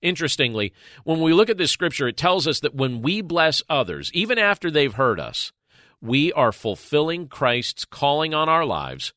Interestingly, 0.04 0.74
when 1.04 1.22
we 1.22 1.32
look 1.32 1.48
at 1.48 1.56
this 1.56 1.72
scripture, 1.72 2.06
it 2.06 2.18
tells 2.18 2.46
us 2.46 2.60
that 2.60 2.74
when 2.74 3.00
we 3.00 3.22
bless 3.22 3.62
others, 3.70 4.10
even 4.12 4.38
after 4.38 4.70
they've 4.70 4.92
heard 4.92 5.18
us, 5.18 5.50
we 6.02 6.30
are 6.34 6.52
fulfilling 6.52 7.26
Christ's 7.26 7.86
calling 7.86 8.34
on 8.34 8.46
our 8.46 8.66
lives, 8.66 9.14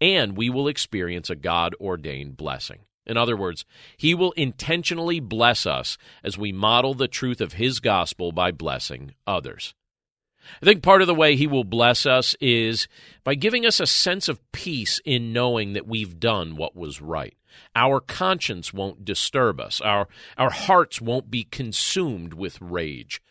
and 0.00 0.36
we 0.36 0.48
will 0.48 0.68
experience 0.68 1.28
a 1.28 1.34
God 1.34 1.74
ordained 1.80 2.36
blessing. 2.36 2.78
In 3.04 3.16
other 3.16 3.36
words, 3.36 3.64
He 3.96 4.14
will 4.14 4.30
intentionally 4.32 5.18
bless 5.18 5.66
us 5.66 5.98
as 6.22 6.38
we 6.38 6.52
model 6.52 6.94
the 6.94 7.08
truth 7.08 7.40
of 7.40 7.54
His 7.54 7.80
gospel 7.80 8.30
by 8.30 8.52
blessing 8.52 9.14
others. 9.26 9.74
I 10.62 10.64
think 10.64 10.82
part 10.82 11.00
of 11.00 11.06
the 11.06 11.14
way 11.14 11.36
He 11.36 11.46
will 11.46 11.64
bless 11.64 12.06
us 12.06 12.34
is 12.40 12.88
by 13.24 13.34
giving 13.34 13.66
us 13.66 13.80
a 13.80 13.86
sense 13.86 14.28
of 14.28 14.40
peace 14.52 15.00
in 15.04 15.32
knowing 15.32 15.72
that 15.74 15.86
we've 15.86 16.18
done 16.18 16.56
what 16.56 16.76
was 16.76 17.00
right. 17.00 17.34
Our 17.74 18.00
conscience 18.00 18.72
won't 18.72 19.04
disturb 19.04 19.60
us. 19.60 19.80
Our, 19.80 20.08
our 20.36 20.50
hearts 20.50 21.00
won't 21.00 21.30
be 21.30 21.44
consumed 21.44 22.34
with 22.34 22.60
rage. 22.60 23.22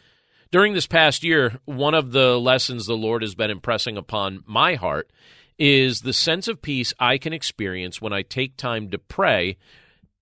During 0.51 0.73
this 0.73 0.87
past 0.87 1.23
year, 1.23 1.59
one 1.65 1.93
of 1.93 2.11
the 2.11 2.39
lessons 2.39 2.85
the 2.85 2.95
Lord 2.95 3.21
has 3.21 3.35
been 3.35 3.51
impressing 3.51 3.97
upon 3.97 4.43
my 4.45 4.75
heart 4.75 5.11
is 5.57 6.01
the 6.01 6.13
sense 6.13 6.47
of 6.47 6.61
peace 6.61 6.93
I 6.99 7.17
can 7.17 7.33
experience 7.33 8.01
when 8.01 8.13
I 8.13 8.21
take 8.21 8.55
time 8.55 8.89
to 8.91 8.97
pray, 8.97 9.57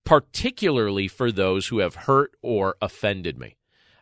particularly 0.04 1.08
for 1.08 1.30
those 1.30 1.68
who 1.68 1.78
have 1.78 1.94
hurt 1.94 2.34
or 2.42 2.76
offended 2.80 3.38
me. 3.38 3.55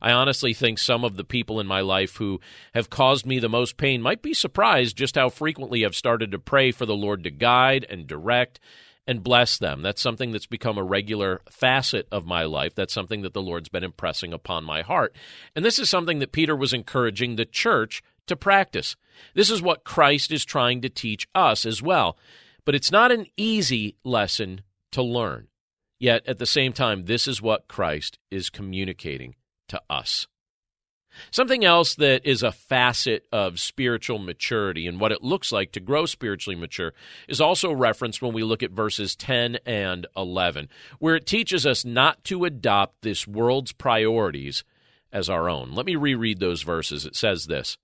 I 0.05 0.13
honestly 0.13 0.53
think 0.53 0.79
some 0.79 1.03
of 1.03 1.17
the 1.17 1.25
people 1.25 1.61
in 1.61 1.67
my 1.67 1.81
life 1.81 2.19
who 2.19 2.39
have 2.75 2.91
caused 2.91 3.25
me 3.25 3.39
the 3.39 3.49
most 3.49 3.79
pain 3.79 4.03
might 4.03 4.21
be 4.21 4.35
surprised 4.35 4.99
just 4.99 5.15
how 5.15 5.31
frequently 5.31 5.83
I've 5.83 5.97
started 5.97 6.31
to 6.33 6.39
pray 6.39 6.73
for 6.73 6.85
the 6.85 6.95
Lord 6.95 7.25
to 7.25 7.31
guide 7.31 7.87
and 7.89 8.07
direct 8.07 8.61
and 9.07 9.23
bless 9.25 9.57
them. 9.57 9.81
That's 9.81 10.03
something 10.03 10.31
that's 10.31 10.45
become 10.45 10.77
a 10.77 10.85
regular 10.85 11.41
facet 11.49 12.07
of 12.13 12.27
my 12.27 12.45
life. 12.45 12.75
That's 12.75 12.93
something 12.93 13.23
that 13.23 13.33
the 13.33 13.41
Lord's 13.41 13.71
been 13.71 13.83
impressing 13.83 14.35
upon 14.35 14.63
my 14.63 14.83
heart. 14.83 15.17
And 15.57 15.65
this 15.65 15.79
is 15.79 15.89
something 15.89 16.19
that 16.19 16.33
Peter 16.33 16.55
was 16.55 16.75
encouraging 16.75 17.37
the 17.37 17.47
church 17.47 18.03
to 18.27 18.37
practice. 18.37 18.97
This 19.33 19.49
is 19.49 19.63
what 19.63 19.85
Christ 19.85 20.31
is 20.31 20.45
trying 20.45 20.83
to 20.83 20.91
teach 20.91 21.27
us 21.35 21.65
as 21.65 21.81
well. 21.81 22.19
But 22.67 22.75
it's 22.75 22.93
not 22.93 23.11
an 23.11 23.25
easy 23.39 23.97
lesson 24.05 24.61
to 24.93 25.03
learn. 25.03 25.49
Yet 25.99 26.27
at 26.27 26.37
the 26.37 26.45
same 26.45 26.75
time, 26.75 27.07
this 27.07 27.27
is 27.27 27.41
what 27.41 27.69
Christ 27.69 28.19
is 28.31 28.51
communicating 28.51 29.35
to 29.75 29.83
us. 29.91 30.29
Something 31.31 31.65
else 31.65 31.95
that 31.97 32.25
is 32.25 32.43
a 32.43 32.53
facet 32.53 33.27
of 33.33 33.61
spiritual 33.61 34.19
maturity 34.19 34.87
and 34.87 35.01
what 35.01 35.13
it 35.13 35.23
looks 35.23 35.53
like 35.53 35.73
to 35.73 35.81
grow 35.81 36.07
spiritually 36.07 36.59
mature 36.59 36.93
is 37.29 37.41
also 37.41 37.73
referenced 37.73 38.23
when 38.23 38.33
we 38.33 38.43
look 38.43 38.63
at 38.63 38.71
verses 38.71 39.15
10 39.17 39.59
and 39.67 40.07
11, 40.17 40.69
where 40.99 41.17
it 41.17 41.27
teaches 41.27 41.67
us 41.67 41.85
not 41.85 42.23
to 42.25 42.45
adopt 42.45 43.03
this 43.03 43.27
world's 43.27 43.73
priorities 43.73 44.65
as 45.13 45.29
our 45.29 45.49
own. 45.49 45.73
Let 45.73 45.87
me 45.87 45.97
reread 45.97 46.41
those 46.41 46.63
verses. 46.63 47.07
It 47.07 47.17
says 47.17 47.47
this 47.47 47.77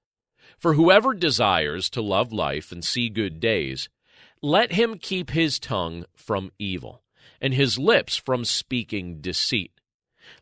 For 0.59 0.75
whoever 0.75 1.15
desires 1.15 1.91
to 1.91 2.03
love 2.03 2.33
life 2.33 2.73
and 2.73 2.85
see 2.85 3.09
good 3.09 3.41
days, 3.41 3.89
let 4.43 4.73
him 4.73 4.99
keep 4.99 5.31
his 5.31 5.59
tongue 5.59 6.05
from 6.15 6.51
evil 6.59 7.03
and 7.41 7.55
his 7.55 7.79
lips 7.79 8.17
from 8.17 8.45
speaking 8.45 9.21
deceit. 9.21 9.80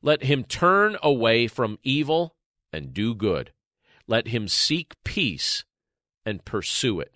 Let 0.03 0.25
him 0.25 0.45
turn 0.45 0.97
away 1.03 1.47
from 1.49 1.79
evil 1.83 2.35
and 2.73 2.93
do 2.93 3.15
good. 3.15 3.53
Let 4.07 4.29
him 4.29 4.49
seek 4.49 4.95
peace 5.05 5.65
and 6.25 6.45
pursue 6.45 7.01
it. 7.01 7.13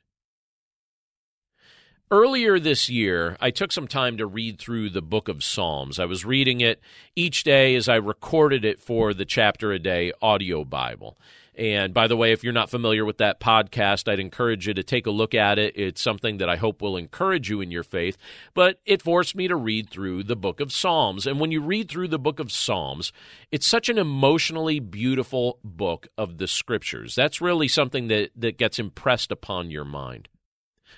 Earlier 2.11 2.59
this 2.59 2.91
year, 2.91 3.39
I 3.41 3.51
took 3.51 3.73
some 3.73 3.89
time 3.89 4.19
to 4.19 4.27
read 4.27 4.59
through 4.59 4.91
the 4.91 5.01
book 5.01 5.29
of 5.29 5.43
Psalms. 5.43 5.99
I 5.99 6.05
was 6.05 6.27
reading 6.27 6.61
it 6.61 6.79
each 7.17 7.43
day 7.43 7.75
as 7.75 7.89
I 7.89 7.95
recorded 7.95 8.67
it 8.67 8.83
for 8.83 9.15
the 9.15 9.25
Chapter 9.25 9.73
a 9.73 9.79
Day 9.79 10.13
audio 10.21 10.63
Bible. 10.63 11.17
And 11.55 11.93
by 11.93 12.07
the 12.07 12.17
way, 12.17 12.33
if 12.33 12.43
you're 12.43 12.53
not 12.53 12.71
familiar 12.71 13.05
with 13.05 13.19
that 13.19 13.41
podcast, 13.41 14.11
I'd 14.11 14.19
encourage 14.19 14.67
you 14.67 14.75
to 14.75 14.83
take 14.83 15.07
a 15.07 15.11
look 15.11 15.35
at 15.35 15.59
it. 15.59 15.77
It's 15.77 16.01
something 16.01 16.39
that 16.39 16.49
I 16.49 16.57
hope 16.57 16.81
will 16.81 16.97
encourage 16.97 17.51
you 17.51 17.61
in 17.61 17.71
your 17.71 17.83
faith. 17.83 18.17
But 18.55 18.81
it 18.87 19.03
forced 19.03 19.37
me 19.37 19.49
to 19.49 19.57
read 19.57 19.91
through 19.91 20.25
the 20.25 20.37
book 20.37 20.61
of 20.61 20.73
Psalms. 20.73 21.27
And 21.27 21.39
when 21.39 21.53
you 21.53 21.61
read 21.61 21.91
through 21.91 22.09
the 22.09 22.19
book 22.19 22.41
of 22.41 22.51
Psalms, 22.51 23.13
it's 23.51 23.67
such 23.67 23.89
an 23.89 23.99
emotionally 23.99 24.81
beautiful 24.81 25.59
book 25.63 26.09
of 26.17 26.39
the 26.39 26.49
scriptures. 26.49 27.15
That's 27.15 27.43
really 27.43 27.69
something 27.69 28.09
that, 28.09 28.31
that 28.37 28.57
gets 28.57 28.79
impressed 28.79 29.31
upon 29.31 29.71
your 29.71 29.85
mind. 29.85 30.29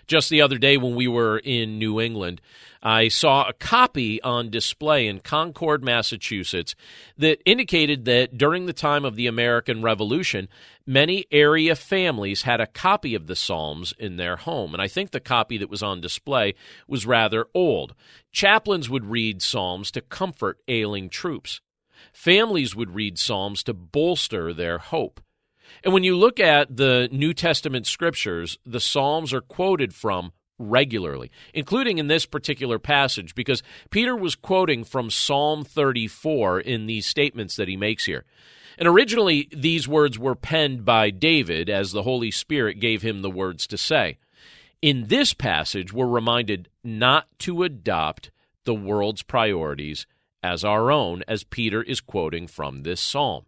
Just 0.06 0.30
the 0.30 0.40
other 0.40 0.58
day 0.58 0.76
when 0.76 0.94
we 0.94 1.08
were 1.08 1.38
in 1.38 1.78
New 1.78 2.00
England, 2.00 2.40
I 2.82 3.08
saw 3.08 3.48
a 3.48 3.54
copy 3.54 4.20
on 4.22 4.50
display 4.50 5.06
in 5.06 5.20
Concord, 5.20 5.82
Massachusetts, 5.82 6.74
that 7.16 7.40
indicated 7.46 8.04
that 8.04 8.36
during 8.36 8.66
the 8.66 8.74
time 8.74 9.06
of 9.06 9.16
the 9.16 9.26
American 9.26 9.82
Revolution, 9.82 10.48
many 10.86 11.24
area 11.30 11.74
families 11.76 12.42
had 12.42 12.60
a 12.60 12.66
copy 12.66 13.14
of 13.14 13.26
the 13.26 13.36
Psalms 13.36 13.94
in 13.98 14.16
their 14.16 14.36
home. 14.36 14.74
And 14.74 14.82
I 14.82 14.88
think 14.88 15.10
the 15.10 15.20
copy 15.20 15.56
that 15.58 15.70
was 15.70 15.82
on 15.82 16.02
display 16.02 16.54
was 16.86 17.06
rather 17.06 17.46
old. 17.54 17.94
Chaplains 18.32 18.90
would 18.90 19.06
read 19.06 19.40
Psalms 19.40 19.90
to 19.92 20.02
comfort 20.02 20.58
ailing 20.68 21.08
troops. 21.08 21.62
Families 22.12 22.76
would 22.76 22.94
read 22.94 23.18
Psalms 23.18 23.62
to 23.62 23.72
bolster 23.72 24.52
their 24.52 24.76
hope. 24.76 25.22
And 25.82 25.92
when 25.92 26.04
you 26.04 26.16
look 26.16 26.40
at 26.40 26.76
the 26.76 27.08
New 27.12 27.34
Testament 27.34 27.86
scriptures, 27.86 28.58
the 28.64 28.80
Psalms 28.80 29.32
are 29.32 29.40
quoted 29.40 29.94
from 29.94 30.32
regularly, 30.58 31.30
including 31.52 31.98
in 31.98 32.06
this 32.06 32.26
particular 32.26 32.78
passage, 32.78 33.34
because 33.34 33.62
Peter 33.90 34.14
was 34.16 34.34
quoting 34.34 34.84
from 34.84 35.10
Psalm 35.10 35.64
34 35.64 36.60
in 36.60 36.86
these 36.86 37.06
statements 37.06 37.56
that 37.56 37.68
he 37.68 37.76
makes 37.76 38.04
here. 38.04 38.24
And 38.78 38.88
originally, 38.88 39.48
these 39.52 39.86
words 39.86 40.18
were 40.18 40.34
penned 40.34 40.84
by 40.84 41.10
David 41.10 41.70
as 41.70 41.92
the 41.92 42.02
Holy 42.02 42.30
Spirit 42.30 42.80
gave 42.80 43.02
him 43.02 43.22
the 43.22 43.30
words 43.30 43.66
to 43.68 43.78
say. 43.78 44.18
In 44.82 45.06
this 45.06 45.32
passage, 45.32 45.92
we're 45.92 46.06
reminded 46.06 46.68
not 46.82 47.26
to 47.40 47.62
adopt 47.62 48.30
the 48.64 48.74
world's 48.74 49.22
priorities 49.22 50.06
as 50.42 50.64
our 50.64 50.90
own, 50.90 51.22
as 51.26 51.44
Peter 51.44 51.82
is 51.82 52.00
quoting 52.00 52.46
from 52.46 52.82
this 52.82 53.00
psalm. 53.00 53.44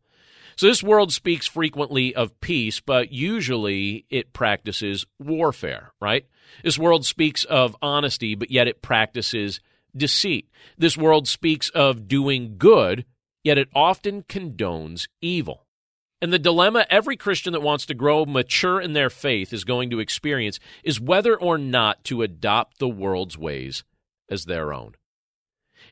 So, 0.56 0.66
this 0.66 0.82
world 0.82 1.12
speaks 1.12 1.46
frequently 1.46 2.14
of 2.14 2.40
peace, 2.40 2.80
but 2.80 3.12
usually 3.12 4.06
it 4.08 4.32
practices 4.32 5.04
warfare, 5.18 5.92
right? 6.00 6.26
This 6.64 6.78
world 6.78 7.04
speaks 7.04 7.44
of 7.44 7.76
honesty, 7.82 8.34
but 8.34 8.50
yet 8.50 8.66
it 8.66 8.80
practices 8.80 9.60
deceit. 9.94 10.48
This 10.78 10.96
world 10.96 11.28
speaks 11.28 11.68
of 11.70 12.08
doing 12.08 12.56
good, 12.56 13.04
yet 13.44 13.58
it 13.58 13.68
often 13.74 14.22
condones 14.22 15.08
evil. 15.20 15.66
And 16.22 16.32
the 16.32 16.38
dilemma 16.38 16.86
every 16.88 17.18
Christian 17.18 17.52
that 17.52 17.60
wants 17.60 17.84
to 17.86 17.94
grow 17.94 18.24
mature 18.24 18.80
in 18.80 18.94
their 18.94 19.10
faith 19.10 19.52
is 19.52 19.64
going 19.64 19.90
to 19.90 20.00
experience 20.00 20.58
is 20.82 20.98
whether 20.98 21.36
or 21.36 21.58
not 21.58 22.02
to 22.04 22.22
adopt 22.22 22.78
the 22.78 22.88
world's 22.88 23.36
ways 23.36 23.84
as 24.30 24.46
their 24.46 24.72
own. 24.72 24.94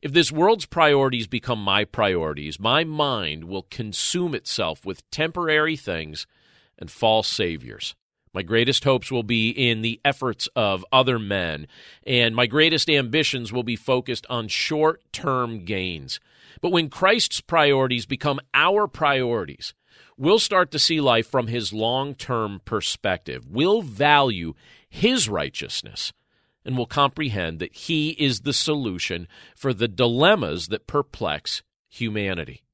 If 0.04 0.12
this 0.12 0.30
world's 0.30 0.66
priorities 0.66 1.26
become 1.26 1.64
my 1.64 1.86
priorities, 1.86 2.60
my 2.60 2.84
mind 2.84 3.44
will 3.44 3.62
consume 3.70 4.34
itself 4.34 4.84
with 4.84 5.10
temporary 5.10 5.76
things 5.76 6.26
and 6.78 6.90
false 6.90 7.26
saviors. 7.26 7.94
My 8.34 8.42
greatest 8.42 8.84
hopes 8.84 9.10
will 9.10 9.22
be 9.22 9.48
in 9.48 9.80
the 9.80 10.02
efforts 10.04 10.46
of 10.54 10.84
other 10.92 11.18
men, 11.18 11.68
and 12.06 12.36
my 12.36 12.44
greatest 12.44 12.90
ambitions 12.90 13.50
will 13.50 13.62
be 13.62 13.76
focused 13.76 14.26
on 14.28 14.48
short 14.48 15.00
term 15.10 15.64
gains. 15.64 16.20
But 16.60 16.70
when 16.72 16.90
Christ's 16.90 17.40
priorities 17.40 18.04
become 18.04 18.40
our 18.52 18.86
priorities, 18.86 19.72
we'll 20.18 20.38
start 20.38 20.70
to 20.72 20.78
see 20.78 21.00
life 21.00 21.30
from 21.30 21.46
his 21.46 21.72
long 21.72 22.14
term 22.14 22.60
perspective. 22.66 23.46
We'll 23.48 23.80
value 23.80 24.52
his 24.86 25.30
righteousness 25.30 26.12
and 26.64 26.76
will 26.76 26.86
comprehend 26.86 27.58
that 27.58 27.74
He 27.74 28.10
is 28.10 28.40
the 28.40 28.52
solution 28.52 29.28
for 29.54 29.74
the 29.74 29.88
dilemmas 29.88 30.68
that 30.68 30.86
perplex 30.86 31.62
humanity. 31.88 32.64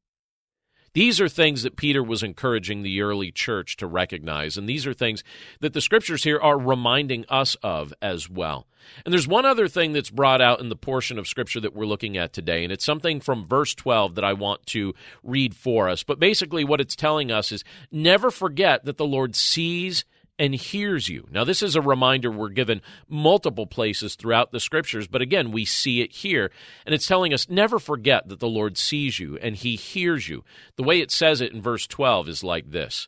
These 0.93 1.21
are 1.21 1.29
things 1.29 1.63
that 1.63 1.77
Peter 1.77 2.03
was 2.03 2.25
encouraging 2.25 2.83
the 2.83 3.01
early 3.01 3.31
church 3.31 3.77
to 3.77 3.87
recognize, 3.87 4.57
and 4.57 4.69
these 4.69 4.89
are 4.89 4.95
things 4.95 5.23
that 5.61 5.73
the 5.73 5.81
scriptures 5.81 6.25
here 6.25 6.41
are 6.41 6.59
reminding 6.59 7.25
us 7.29 7.55
of 7.63 7.95
as 8.03 8.29
well. 8.29 8.67
And 9.05 9.13
there's 9.13 9.29
one 9.29 9.47
other 9.47 9.69
thing 9.69 9.93
that's 9.93 10.11
brought 10.11 10.41
out 10.41 10.59
in 10.59 10.69
the 10.69 10.75
portion 10.75 11.17
of 11.17 11.29
scripture 11.29 11.61
that 11.61 11.77
we're 11.77 11.87
looking 11.87 12.17
at 12.17 12.33
today, 12.33 12.65
and 12.65 12.73
it's 12.73 12.85
something 12.85 13.21
from 13.21 13.47
verse 13.47 13.73
12 13.75 14.17
that 14.17 14.25
I 14.25 14.33
want 14.33 14.67
to 14.67 14.93
read 15.23 15.55
for 15.55 15.89
us. 15.89 16.03
But 16.03 16.19
basically, 16.19 16.65
what 16.65 16.81
it's 16.81 16.97
telling 16.97 17.31
us 17.31 17.53
is 17.53 17.63
never 17.93 18.33
forget 18.33 18.85
that 18.85 18.97
the 18.97 19.07
Lord 19.07 19.37
sees 19.37 20.05
and 20.41 20.55
hears 20.55 21.11
you. 21.11 21.29
Now, 21.31 21.45
this 21.45 21.63
is 21.63 21.77
a 21.77 21.83
reminder 21.83 22.31
we're 22.31 22.49
given 22.49 22.81
multiple 23.07 23.67
places 23.67 24.15
throughout 24.15 24.53
the 24.53 24.59
scriptures, 24.59 25.07
but 25.07 25.21
again, 25.21 25.53
we 25.53 25.67
see 25.67 26.01
it 26.01 26.13
here. 26.13 26.51
And 26.87 26.95
it's 26.95 27.07
telling 27.07 27.35
us 27.35 27.51
never 27.51 27.79
forget 27.79 28.27
that 28.29 28.41
the 28.41 28.49
Lord 28.49 28.79
sees 28.79 29.19
you 29.19 29.37
and 29.37 29.55
he 29.55 29.77
hears 29.77 30.31
you. 30.31 30.43
The 30.77 30.83
way 30.83 31.01
it 31.01 31.11
says 31.11 31.43
it 31.43 31.53
in 31.53 31.61
verse 31.61 31.87
12 31.87 32.27
is 32.31 32.43
like 32.43 32.71
this 32.71 33.07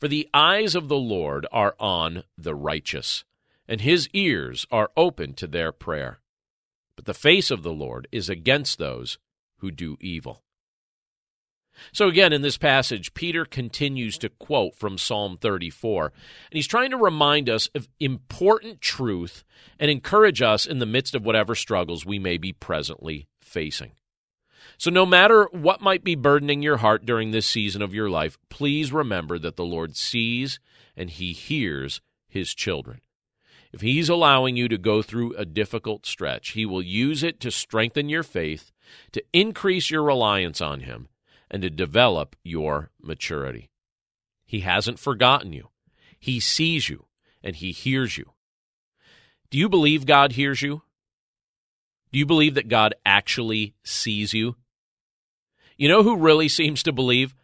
For 0.00 0.08
the 0.08 0.26
eyes 0.32 0.74
of 0.74 0.88
the 0.88 0.96
Lord 0.96 1.46
are 1.52 1.76
on 1.78 2.22
the 2.38 2.54
righteous, 2.54 3.24
and 3.68 3.82
his 3.82 4.08
ears 4.14 4.66
are 4.70 4.90
open 4.96 5.34
to 5.34 5.46
their 5.46 5.72
prayer. 5.72 6.20
But 6.96 7.04
the 7.04 7.12
face 7.12 7.50
of 7.50 7.62
the 7.62 7.72
Lord 7.72 8.08
is 8.10 8.30
against 8.30 8.78
those 8.78 9.18
who 9.58 9.70
do 9.70 9.98
evil. 10.00 10.42
So, 11.92 12.08
again, 12.08 12.32
in 12.32 12.42
this 12.42 12.58
passage, 12.58 13.14
Peter 13.14 13.44
continues 13.44 14.18
to 14.18 14.28
quote 14.28 14.74
from 14.74 14.98
Psalm 14.98 15.38
34, 15.40 16.06
and 16.06 16.12
he's 16.50 16.66
trying 16.66 16.90
to 16.90 16.96
remind 16.96 17.48
us 17.48 17.68
of 17.74 17.88
important 18.00 18.80
truth 18.80 19.44
and 19.78 19.90
encourage 19.90 20.42
us 20.42 20.66
in 20.66 20.78
the 20.78 20.86
midst 20.86 21.14
of 21.14 21.24
whatever 21.24 21.54
struggles 21.54 22.06
we 22.06 22.18
may 22.18 22.38
be 22.38 22.52
presently 22.52 23.28
facing. 23.40 23.92
So, 24.76 24.90
no 24.90 25.06
matter 25.06 25.48
what 25.52 25.80
might 25.80 26.04
be 26.04 26.14
burdening 26.14 26.62
your 26.62 26.78
heart 26.78 27.04
during 27.04 27.30
this 27.30 27.46
season 27.46 27.82
of 27.82 27.94
your 27.94 28.10
life, 28.10 28.38
please 28.48 28.92
remember 28.92 29.38
that 29.38 29.56
the 29.56 29.64
Lord 29.64 29.96
sees 29.96 30.60
and 30.96 31.10
he 31.10 31.32
hears 31.32 32.00
his 32.28 32.54
children. 32.54 33.00
If 33.72 33.80
he's 33.82 34.08
allowing 34.08 34.56
you 34.56 34.68
to 34.68 34.78
go 34.78 35.02
through 35.02 35.34
a 35.34 35.44
difficult 35.44 36.06
stretch, 36.06 36.50
he 36.50 36.64
will 36.64 36.82
use 36.82 37.22
it 37.22 37.38
to 37.40 37.50
strengthen 37.50 38.08
your 38.08 38.22
faith, 38.22 38.72
to 39.12 39.22
increase 39.32 39.90
your 39.90 40.02
reliance 40.02 40.60
on 40.60 40.80
him 40.80 41.08
and 41.50 41.62
to 41.62 41.70
develop 41.70 42.36
your 42.42 42.90
maturity. 43.00 43.70
He 44.44 44.60
hasn't 44.60 44.98
forgotten 44.98 45.52
you. 45.52 45.68
He 46.18 46.40
sees 46.40 46.88
you 46.88 47.06
and 47.42 47.56
he 47.56 47.72
hears 47.72 48.18
you. 48.18 48.32
Do 49.50 49.58
you 49.58 49.68
believe 49.68 50.06
God 50.06 50.32
hears 50.32 50.62
you? 50.62 50.82
Do 52.12 52.18
you 52.18 52.26
believe 52.26 52.54
that 52.54 52.68
God 52.68 52.94
actually 53.04 53.74
sees 53.82 54.32
you? 54.32 54.56
You 55.76 55.88
know 55.88 56.02
who 56.02 56.16
really 56.16 56.48
seems 56.48 56.82
to 56.82 56.92
believe? 56.92 57.34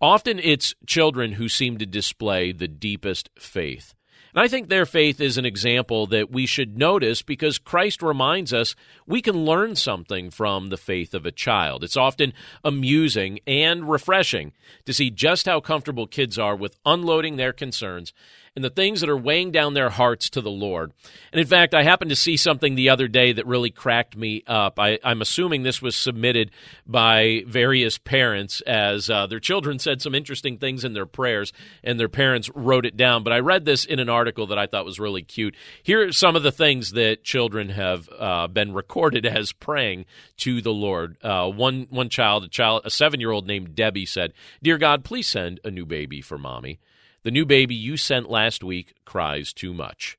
Often 0.00 0.40
it's 0.40 0.74
children 0.86 1.32
who 1.32 1.48
seem 1.48 1.78
to 1.78 1.86
display 1.86 2.52
the 2.52 2.68
deepest 2.68 3.30
faith. 3.38 3.94
And 4.34 4.42
I 4.42 4.48
think 4.48 4.68
their 4.68 4.86
faith 4.86 5.20
is 5.20 5.36
an 5.36 5.44
example 5.44 6.06
that 6.06 6.30
we 6.30 6.46
should 6.46 6.78
notice 6.78 7.20
because 7.20 7.58
Christ 7.58 8.02
reminds 8.02 8.52
us 8.52 8.74
we 9.06 9.20
can 9.20 9.44
learn 9.44 9.76
something 9.76 10.30
from 10.30 10.70
the 10.70 10.78
faith 10.78 11.12
of 11.12 11.26
a 11.26 11.32
child. 11.32 11.84
It's 11.84 11.98
often 11.98 12.32
amusing 12.64 13.40
and 13.46 13.90
refreshing 13.90 14.52
to 14.86 14.94
see 14.94 15.10
just 15.10 15.44
how 15.44 15.60
comfortable 15.60 16.06
kids 16.06 16.38
are 16.38 16.56
with 16.56 16.78
unloading 16.86 17.36
their 17.36 17.52
concerns 17.52 18.14
and 18.54 18.62
the 18.62 18.70
things 18.70 19.00
that 19.00 19.08
are 19.08 19.16
weighing 19.16 19.50
down 19.50 19.72
their 19.72 19.88
hearts 19.88 20.28
to 20.30 20.40
the 20.42 20.50
Lord. 20.50 20.92
And 21.32 21.40
in 21.40 21.46
fact, 21.46 21.74
I 21.74 21.82
happened 21.82 22.10
to 22.10 22.16
see 22.16 22.36
something 22.36 22.74
the 22.74 22.90
other 22.90 23.08
day 23.08 23.32
that 23.32 23.46
really 23.46 23.70
cracked 23.70 24.14
me 24.14 24.42
up. 24.46 24.78
I, 24.78 24.98
am 25.02 25.22
assuming 25.22 25.62
this 25.62 25.80
was 25.80 25.96
submitted 25.96 26.50
by 26.86 27.44
various 27.46 27.96
parents 27.96 28.60
as 28.62 29.08
uh, 29.08 29.26
their 29.26 29.40
children 29.40 29.78
said 29.78 30.02
some 30.02 30.14
interesting 30.14 30.58
things 30.58 30.84
in 30.84 30.92
their 30.92 31.06
prayers, 31.06 31.52
and 31.82 31.98
their 31.98 32.10
parents 32.10 32.50
wrote 32.54 32.84
it 32.84 32.96
down. 32.96 33.22
But 33.22 33.32
I 33.32 33.38
read 33.38 33.64
this 33.64 33.86
in 33.86 33.98
an 33.98 34.10
article 34.10 34.46
that 34.48 34.58
I 34.58 34.66
thought 34.66 34.84
was 34.84 35.00
really 35.00 35.22
cute. 35.22 35.56
Here 35.82 36.08
are 36.08 36.12
some 36.12 36.36
of 36.36 36.42
the 36.42 36.52
things 36.52 36.92
that 36.92 37.24
children 37.24 37.70
have 37.70 38.08
uh, 38.18 38.48
been 38.48 38.74
recorded 38.74 39.24
as 39.24 39.52
praying 39.52 40.04
to 40.38 40.60
the 40.60 40.72
Lord. 40.72 41.16
Uh, 41.22 41.48
one 41.48 41.86
one 41.88 42.10
child, 42.10 42.44
a 42.44 42.48
child, 42.48 42.82
a 42.84 42.90
seven 42.90 43.18
year 43.18 43.30
old 43.30 43.46
named 43.46 43.74
Debbie 43.74 44.06
said, 44.06 44.34
"Dear 44.62 44.76
God, 44.76 45.04
please 45.04 45.28
send 45.28 45.58
a 45.64 45.70
new 45.70 45.86
baby 45.86 46.20
for 46.20 46.36
mommy." 46.36 46.78
The 47.24 47.30
new 47.30 47.46
baby 47.46 47.74
you 47.74 47.96
sent 47.96 48.30
last 48.30 48.64
week 48.64 48.94
cries 49.04 49.52
too 49.52 49.72
much. 49.72 50.18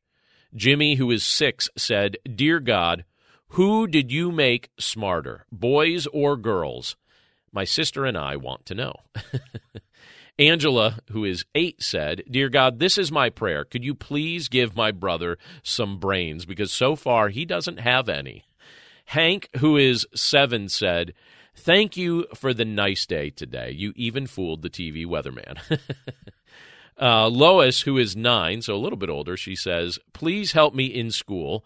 Jimmy, 0.56 0.96
who 0.96 1.12
is 1.12 1.26
six, 1.26 1.70
said, 1.76 2.18
Dear 2.34 2.60
God, 2.62 3.04
who 3.50 3.88
did 3.88 4.12
you 4.12 4.32
make 4.32 4.70
smarter, 4.80 5.46
boys 5.52 6.08
or 6.08 6.38
girls? 6.38 6.96
My 7.52 7.66
sister 7.66 8.06
and 8.06 8.18
I 8.18 8.38
want 8.38 8.66
to 8.68 8.76
know. 8.76 8.96
Angela, 10.40 11.00
who 11.12 11.26
is 11.26 11.46
eight, 11.54 11.84
said, 11.84 12.24
Dear 12.32 12.50
God, 12.50 12.80
this 12.80 12.98
is 12.98 13.12
my 13.12 13.30
prayer. 13.30 13.66
Could 13.66 13.84
you 13.84 13.94
please 13.94 14.48
give 14.48 14.76
my 14.76 14.92
brother 14.92 15.38
some 15.62 16.00
brains? 16.00 16.46
Because 16.46 16.72
so 16.72 16.96
far 16.96 17.30
he 17.30 17.46
doesn't 17.46 17.82
have 17.82 18.08
any. 18.08 18.46
Hank, 19.08 19.50
who 19.58 19.76
is 19.76 20.08
seven, 20.16 20.70
said, 20.70 21.14
Thank 21.56 21.98
you 21.98 22.26
for 22.34 22.54
the 22.54 22.66
nice 22.66 23.06
day 23.06 23.30
today. 23.30 23.72
You 23.72 23.94
even 23.96 24.26
fooled 24.26 24.64
the 24.64 24.70
TV 24.70 25.06
weatherman. 25.06 25.60
Uh, 27.00 27.28
Lois, 27.28 27.82
who 27.82 27.98
is 27.98 28.16
nine, 28.16 28.62
so 28.62 28.76
a 28.76 28.78
little 28.78 28.98
bit 28.98 29.10
older, 29.10 29.36
she 29.36 29.56
says, 29.56 30.00
Please 30.14 30.52
help 30.52 30.74
me 30.74 30.86
in 30.86 31.12
school. 31.12 31.66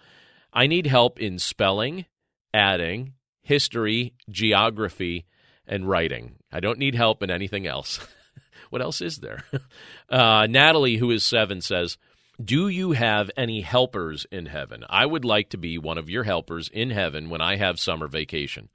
I 0.54 0.68
need 0.68 0.88
help 0.88 1.20
in 1.20 1.40
spelling, 1.40 2.06
adding, 2.54 3.14
history, 3.42 4.14
geography, 4.30 5.26
and 5.68 5.88
writing. 5.88 6.36
I 6.52 6.60
don't 6.60 6.80
need 6.80 6.96
help 6.96 7.22
in 7.22 7.30
anything 7.30 7.68
else. 7.68 8.00
what 8.70 8.82
else 8.82 9.02
is 9.02 9.18
there? 9.18 9.44
Uh, 10.10 10.48
Natalie, 10.50 10.96
who 10.96 11.12
is 11.12 11.26
seven, 11.26 11.60
says, 11.60 11.98
do 12.42 12.70
you 12.70 12.92
have 12.92 13.32
any 13.36 13.60
helpers 13.60 14.26
in 14.32 14.46
heaven? 14.46 14.86
I 14.90 15.06
would 15.06 15.26
like 15.26 15.50
to 15.50 15.58
be 15.58 15.78
one 15.78 15.98
of 15.98 16.10
your 16.10 16.24
helpers 16.24 16.70
in 16.70 16.92
heaven 16.92 17.30
when 17.30 17.42
I 17.42 17.58
have 17.58 17.78
summer 17.78 18.08
vacation. 18.08 18.70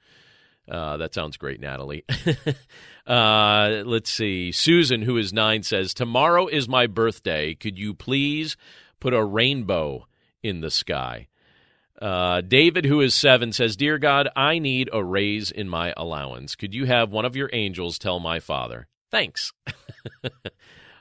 Uh, 0.71 0.97
that 0.97 1.15
sounds 1.15 1.37
great, 1.37 1.61
Natalie. 1.61 2.05
uh, 3.07 3.83
let's 3.85 4.11
see. 4.11 4.53
Susan, 4.53 5.03
who 5.03 5.17
is 5.17 5.33
nine, 5.33 5.63
says, 5.63 5.93
Tomorrow 5.93 6.47
is 6.47 6.69
my 6.69 6.87
birthday. 6.87 7.55
Could 7.55 7.79
you 7.79 7.95
please 7.95 8.57
put 9.01 9.13
a 9.13 9.25
rainbow 9.25 10.07
in 10.43 10.61
the 10.61 10.71
sky? 10.71 11.29
Uh, 12.01 12.41
David, 12.41 12.85
who 12.85 13.01
is 13.01 13.15
seven, 13.15 13.53
says, 13.53 13.77
Dear 13.77 13.99
God, 13.99 14.29
I 14.35 14.59
need 14.59 14.89
a 14.93 15.05
raise 15.05 15.51
in 15.51 15.69
my 15.69 15.95
allowance. 15.97 16.55
Could 16.55 16.75
you 16.75 16.87
have 16.87 17.11
one 17.11 17.25
of 17.25 17.37
your 17.37 17.51
angels 17.53 17.99
tell 17.99 18.21
my 18.21 18.41
father? 18.41 18.87
Thanks. 19.11 19.53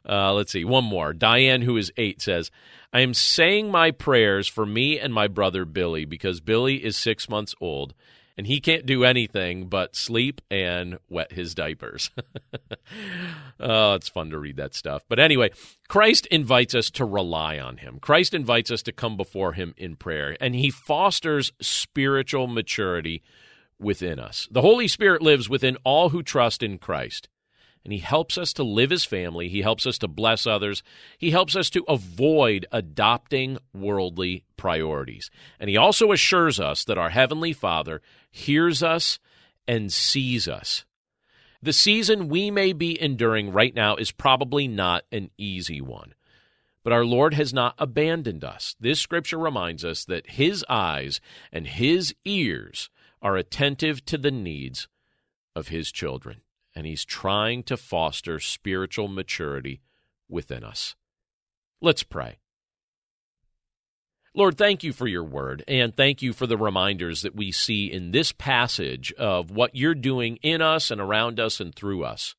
uh, 0.08 0.34
let's 0.34 0.52
see. 0.52 0.66
One 0.66 0.84
more. 0.84 1.14
Diane, 1.14 1.62
who 1.62 1.78
is 1.78 1.94
eight, 1.98 2.22
says, 2.22 2.52
I 2.92 3.02
am 3.02 3.14
saying 3.14 3.72
my 3.72 3.92
prayers 3.92 4.48
for 4.48 4.66
me 4.66 5.00
and 5.00 5.14
my 5.14 5.28
brother 5.28 5.66
Billy 5.66 6.06
because 6.06 6.42
Billy 6.42 6.84
is 6.84 6.98
six 6.98 7.30
months 7.30 7.56
old 7.62 7.94
and 8.38 8.48
he 8.48 8.60
can't 8.60 8.86
do 8.86 9.04
anything 9.04 9.68
but 9.68 9.96
sleep 9.96 10.42
and 10.50 10.98
wet 11.10 11.34
his 11.34 11.54
diapers. 11.54 12.12
oh, 13.60 13.94
it's 13.94 14.10
fun 14.10 14.30
to 14.30 14.40
read 14.40 14.58
that 14.58 14.74
stuff. 14.74 15.04
But 15.08 15.20
anyway, 15.20 15.52
Christ 15.88 16.26
invites 16.28 16.76
us 16.76 16.90
to 16.92 17.06
rely 17.06 17.60
on 17.60 17.78
him. 17.78 18.00
Christ 18.00 18.34
invites 18.34 18.72
us 18.72 18.82
to 18.84 18.92
come 18.92 19.18
before 19.18 19.54
him 19.54 19.74
in 19.78 19.96
prayer, 19.96 20.36
and 20.40 20.56
he 20.56 20.70
fosters 20.70 21.52
spiritual 21.62 22.48
maturity 22.48 23.22
within 23.80 24.20
us. 24.20 24.48
The 24.52 24.62
Holy 24.62 24.88
Spirit 24.88 25.22
lives 25.22 25.50
within 25.50 25.78
all 25.84 26.10
who 26.10 26.24
trust 26.24 26.64
in 26.64 26.78
Christ. 26.78 27.28
And 27.84 27.92
he 27.92 28.00
helps 28.00 28.38
us 28.38 28.54
to 28.54 28.64
live 28.64 28.92
as 28.92 29.04
family. 29.04 29.50
He 29.50 29.62
helps 29.62 29.88
us 29.88 29.98
to 30.00 30.08
bless 30.08 30.46
others. 30.46 30.84
He 31.18 31.32
helps 31.32 31.56
us 31.56 31.70
to 31.72 31.84
avoid 31.88 32.66
adopting 32.72 33.58
worldly 33.74 34.44
priorities. 34.56 35.32
And 35.60 35.70
he 35.70 35.78
also 35.78 36.12
assures 36.12 36.60
us 36.60 36.84
that 36.86 36.98
our 36.98 37.10
Heavenly 37.10 37.54
Father 37.54 38.02
hears 38.30 38.84
us 38.84 39.20
and 39.68 39.92
sees 39.92 40.48
us. 40.48 40.86
The 41.64 41.74
season 41.74 42.30
we 42.30 42.52
may 42.52 42.74
be 42.74 43.02
enduring 43.02 43.52
right 43.52 43.74
now 43.74 43.96
is 43.96 44.12
probably 44.12 44.68
not 44.68 45.04
an 45.12 45.32
easy 45.38 45.82
one. 45.82 46.14
But 46.84 46.94
our 46.94 47.06
Lord 47.06 47.36
has 47.36 47.54
not 47.54 47.76
abandoned 47.78 48.44
us. 48.44 48.76
This 48.80 49.00
scripture 49.00 49.38
reminds 49.38 49.86
us 49.86 50.06
that 50.06 50.32
His 50.32 50.66
eyes 50.68 51.22
and 51.52 51.68
His 51.68 52.16
ears 52.26 52.90
are 53.22 53.38
attentive 53.38 54.04
to 54.06 54.18
the 54.18 54.32
needs 54.32 54.88
of 55.56 55.68
his 55.68 55.92
children, 55.92 56.42
and 56.76 56.86
he's 56.86 57.06
trying 57.06 57.64
to 57.64 57.78
foster 57.78 58.40
spiritual 58.40 59.08
maturity 59.08 59.82
within 60.30 60.64
us. 60.64 60.96
Let's 61.82 62.04
pray. 62.04 62.38
Lord, 64.34 64.58
thank 64.58 64.82
you 64.84 64.94
for 64.94 65.08
your 65.08 65.26
word, 65.26 65.62
and 65.68 65.96
thank 65.96 66.22
you 66.22 66.32
for 66.32 66.48
the 66.48 66.58
reminders 66.58 67.22
that 67.24 67.36
we 67.36 67.52
see 67.52 67.92
in 67.92 68.12
this 68.12 68.32
passage 68.32 69.12
of 69.14 69.52
what 69.52 69.76
you're 69.76 69.94
doing 69.94 70.38
in 70.38 70.62
us 70.62 70.90
and 70.90 71.02
around 71.02 71.38
us 71.38 71.60
and 71.60 71.76
through 71.76 72.06
us. 72.06 72.36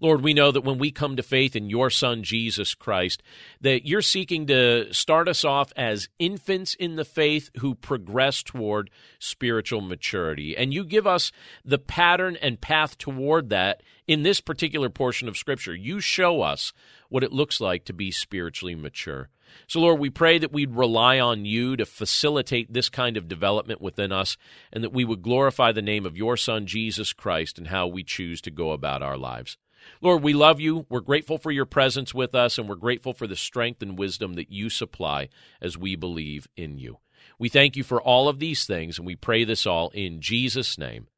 Lord, 0.00 0.22
we 0.22 0.34
know 0.34 0.50
that 0.50 0.64
when 0.64 0.78
we 0.78 0.90
come 0.90 1.16
to 1.16 1.22
faith 1.22 1.54
in 1.56 1.70
your 1.70 1.90
Son, 1.90 2.22
Jesus 2.22 2.74
Christ, 2.74 3.22
that 3.60 3.86
you're 3.86 4.02
seeking 4.02 4.46
to 4.46 4.92
start 4.92 5.28
us 5.28 5.44
off 5.44 5.72
as 5.76 6.08
infants 6.18 6.74
in 6.74 6.96
the 6.96 7.04
faith 7.04 7.50
who 7.58 7.74
progress 7.74 8.42
toward 8.42 8.90
spiritual 9.18 9.80
maturity. 9.80 10.56
And 10.56 10.74
you 10.74 10.84
give 10.84 11.06
us 11.06 11.32
the 11.64 11.78
pattern 11.78 12.36
and 12.40 12.60
path 12.60 12.98
toward 12.98 13.50
that 13.50 13.82
in 14.06 14.22
this 14.22 14.40
particular 14.40 14.90
portion 14.90 15.28
of 15.28 15.36
Scripture. 15.36 15.74
You 15.74 16.00
show 16.00 16.42
us 16.42 16.72
what 17.08 17.24
it 17.24 17.32
looks 17.32 17.60
like 17.60 17.84
to 17.86 17.92
be 17.92 18.10
spiritually 18.10 18.74
mature. 18.74 19.28
So, 19.66 19.80
Lord, 19.80 20.00
we 20.00 20.10
pray 20.10 20.38
that 20.38 20.52
we'd 20.52 20.74
rely 20.74 21.20
on 21.20 21.44
you 21.44 21.76
to 21.76 21.86
facilitate 21.86 22.72
this 22.72 22.88
kind 22.88 23.16
of 23.16 23.28
development 23.28 23.80
within 23.80 24.12
us 24.12 24.36
and 24.72 24.82
that 24.82 24.92
we 24.92 25.04
would 25.04 25.22
glorify 25.22 25.72
the 25.72 25.82
name 25.82 26.06
of 26.06 26.16
your 26.16 26.36
Son, 26.36 26.66
Jesus 26.66 27.12
Christ, 27.12 27.58
and 27.58 27.68
how 27.68 27.86
we 27.86 28.02
choose 28.02 28.40
to 28.42 28.50
go 28.50 28.72
about 28.72 29.02
our 29.02 29.16
lives. 29.16 29.56
Lord, 30.00 30.22
we 30.22 30.32
love 30.32 30.60
you. 30.60 30.86
We're 30.88 31.00
grateful 31.00 31.38
for 31.38 31.50
your 31.50 31.66
presence 31.66 32.14
with 32.14 32.34
us, 32.34 32.58
and 32.58 32.68
we're 32.68 32.74
grateful 32.74 33.12
for 33.12 33.26
the 33.26 33.36
strength 33.36 33.82
and 33.82 33.98
wisdom 33.98 34.34
that 34.34 34.50
you 34.50 34.68
supply 34.70 35.28
as 35.60 35.78
we 35.78 35.96
believe 35.96 36.48
in 36.56 36.78
you. 36.78 36.98
We 37.38 37.48
thank 37.48 37.76
you 37.76 37.84
for 37.84 38.00
all 38.00 38.28
of 38.28 38.38
these 38.38 38.66
things, 38.66 38.98
and 38.98 39.06
we 39.06 39.16
pray 39.16 39.44
this 39.44 39.66
all 39.66 39.90
in 39.90 40.20
Jesus' 40.20 40.78
name. 40.78 41.08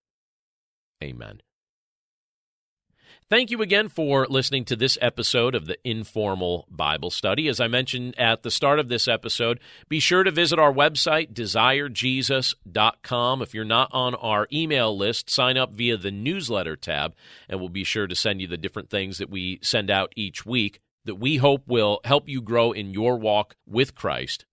Amen. 1.03 1.41
Thank 3.29 3.51
you 3.51 3.61
again 3.61 3.89
for 3.89 4.25
listening 4.29 4.65
to 4.67 4.77
this 4.77 4.97
episode 5.03 5.57
of 5.57 5.67
the 5.67 5.77
Informal 5.83 6.69
Bible 6.71 7.11
Study. 7.11 7.49
As 7.49 7.59
I 7.59 7.67
mentioned 7.67 8.17
at 8.17 8.45
the 8.45 8.53
start 8.53 8.79
of 8.79 8.89
this 8.89 9.09
episode, 9.09 9.59
be 9.89 9.99
sure 9.99 10.23
to 10.23 10.31
visit 10.31 10.61
our 10.61 10.73
website, 10.73 11.33
desirejesus.com. 11.33 13.43
If 13.43 13.53
you're 13.53 13.65
not 13.65 13.89
on 13.91 14.15
our 14.15 14.47
email 14.53 14.97
list, 14.97 15.29
sign 15.29 15.57
up 15.57 15.73
via 15.73 15.97
the 15.97 16.12
newsletter 16.12 16.77
tab, 16.77 17.17
and 17.49 17.59
we'll 17.59 17.69
be 17.69 17.83
sure 17.83 18.07
to 18.07 18.15
send 18.15 18.41
you 18.41 18.47
the 18.47 18.57
different 18.57 18.91
things 18.91 19.19
that 19.19 19.29
we 19.29 19.59
send 19.61 19.91
out 19.91 20.12
each 20.15 20.47
week 20.47 20.79
that 21.05 21.17
we 21.17 21.39
hope 21.39 21.67
will 21.67 21.99
help 22.05 22.29
you 22.29 22.41
grow 22.41 22.71
in 22.71 22.93
your 22.93 23.19
walk 23.19 23.57
with 23.67 23.97
Christ 23.97 24.45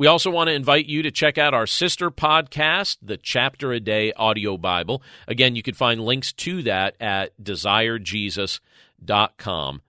we 0.00 0.06
also 0.06 0.30
want 0.30 0.48
to 0.48 0.54
invite 0.54 0.86
you 0.86 1.02
to 1.02 1.10
check 1.10 1.36
out 1.36 1.52
our 1.52 1.66
sister 1.66 2.10
podcast, 2.10 2.96
the 3.02 3.18
Chapter 3.18 3.70
a 3.70 3.80
Day 3.80 4.14
Audio 4.14 4.56
Bible. 4.56 5.02
Again, 5.28 5.56
you 5.56 5.62
can 5.62 5.74
find 5.74 6.00
links 6.00 6.32
to 6.32 6.62
that 6.62 6.96
at 6.98 7.36
desirejesus.com. 7.36 9.82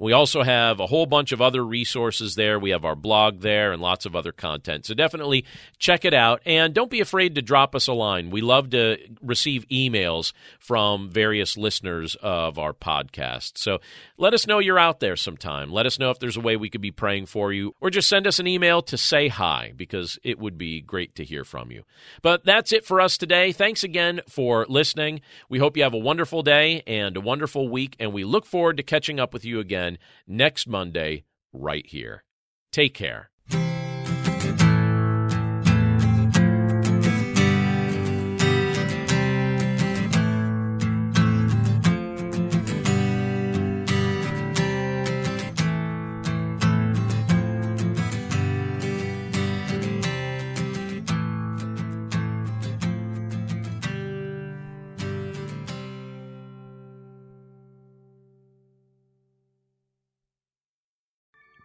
We 0.00 0.12
also 0.12 0.42
have 0.42 0.80
a 0.80 0.86
whole 0.86 1.04
bunch 1.04 1.30
of 1.30 1.42
other 1.42 1.64
resources 1.64 2.34
there. 2.34 2.58
We 2.58 2.70
have 2.70 2.86
our 2.86 2.96
blog 2.96 3.40
there 3.40 3.70
and 3.70 3.82
lots 3.82 4.06
of 4.06 4.16
other 4.16 4.32
content. 4.32 4.86
So 4.86 4.94
definitely 4.94 5.44
check 5.78 6.06
it 6.06 6.14
out. 6.14 6.40
And 6.46 6.72
don't 6.72 6.90
be 6.90 7.00
afraid 7.00 7.34
to 7.34 7.42
drop 7.42 7.74
us 7.74 7.86
a 7.86 7.92
line. 7.92 8.30
We 8.30 8.40
love 8.40 8.70
to 8.70 8.96
receive 9.20 9.68
emails 9.68 10.32
from 10.58 11.10
various 11.10 11.58
listeners 11.58 12.16
of 12.22 12.58
our 12.58 12.72
podcast. 12.72 13.58
So 13.58 13.80
let 14.16 14.32
us 14.32 14.46
know 14.46 14.58
you're 14.58 14.78
out 14.78 15.00
there 15.00 15.16
sometime. 15.16 15.70
Let 15.70 15.84
us 15.84 15.98
know 15.98 16.10
if 16.10 16.18
there's 16.18 16.38
a 16.38 16.40
way 16.40 16.56
we 16.56 16.70
could 16.70 16.80
be 16.80 16.90
praying 16.90 17.26
for 17.26 17.52
you, 17.52 17.74
or 17.80 17.90
just 17.90 18.08
send 18.08 18.26
us 18.26 18.38
an 18.38 18.46
email 18.46 18.80
to 18.82 18.96
say 18.96 19.28
hi 19.28 19.74
because 19.76 20.18
it 20.24 20.38
would 20.38 20.56
be 20.56 20.80
great 20.80 21.14
to 21.16 21.24
hear 21.24 21.44
from 21.44 21.70
you. 21.70 21.84
But 22.22 22.46
that's 22.46 22.72
it 22.72 22.86
for 22.86 23.02
us 23.02 23.18
today. 23.18 23.52
Thanks 23.52 23.84
again 23.84 24.22
for 24.28 24.64
listening. 24.66 25.20
We 25.50 25.58
hope 25.58 25.76
you 25.76 25.82
have 25.82 25.92
a 25.92 25.98
wonderful 25.98 26.42
day 26.42 26.82
and 26.86 27.18
a 27.18 27.20
wonderful 27.20 27.68
week, 27.68 27.96
and 28.00 28.14
we 28.14 28.24
look 28.24 28.46
forward 28.46 28.78
to 28.78 28.82
catching 28.82 29.20
up 29.20 29.34
with 29.34 29.44
you 29.44 29.60
again 29.60 29.89
again 29.90 29.98
next 30.26 30.66
Monday, 30.68 31.24
right 31.52 31.86
here. 31.86 32.24
Take 32.72 32.94
care. 32.94 33.30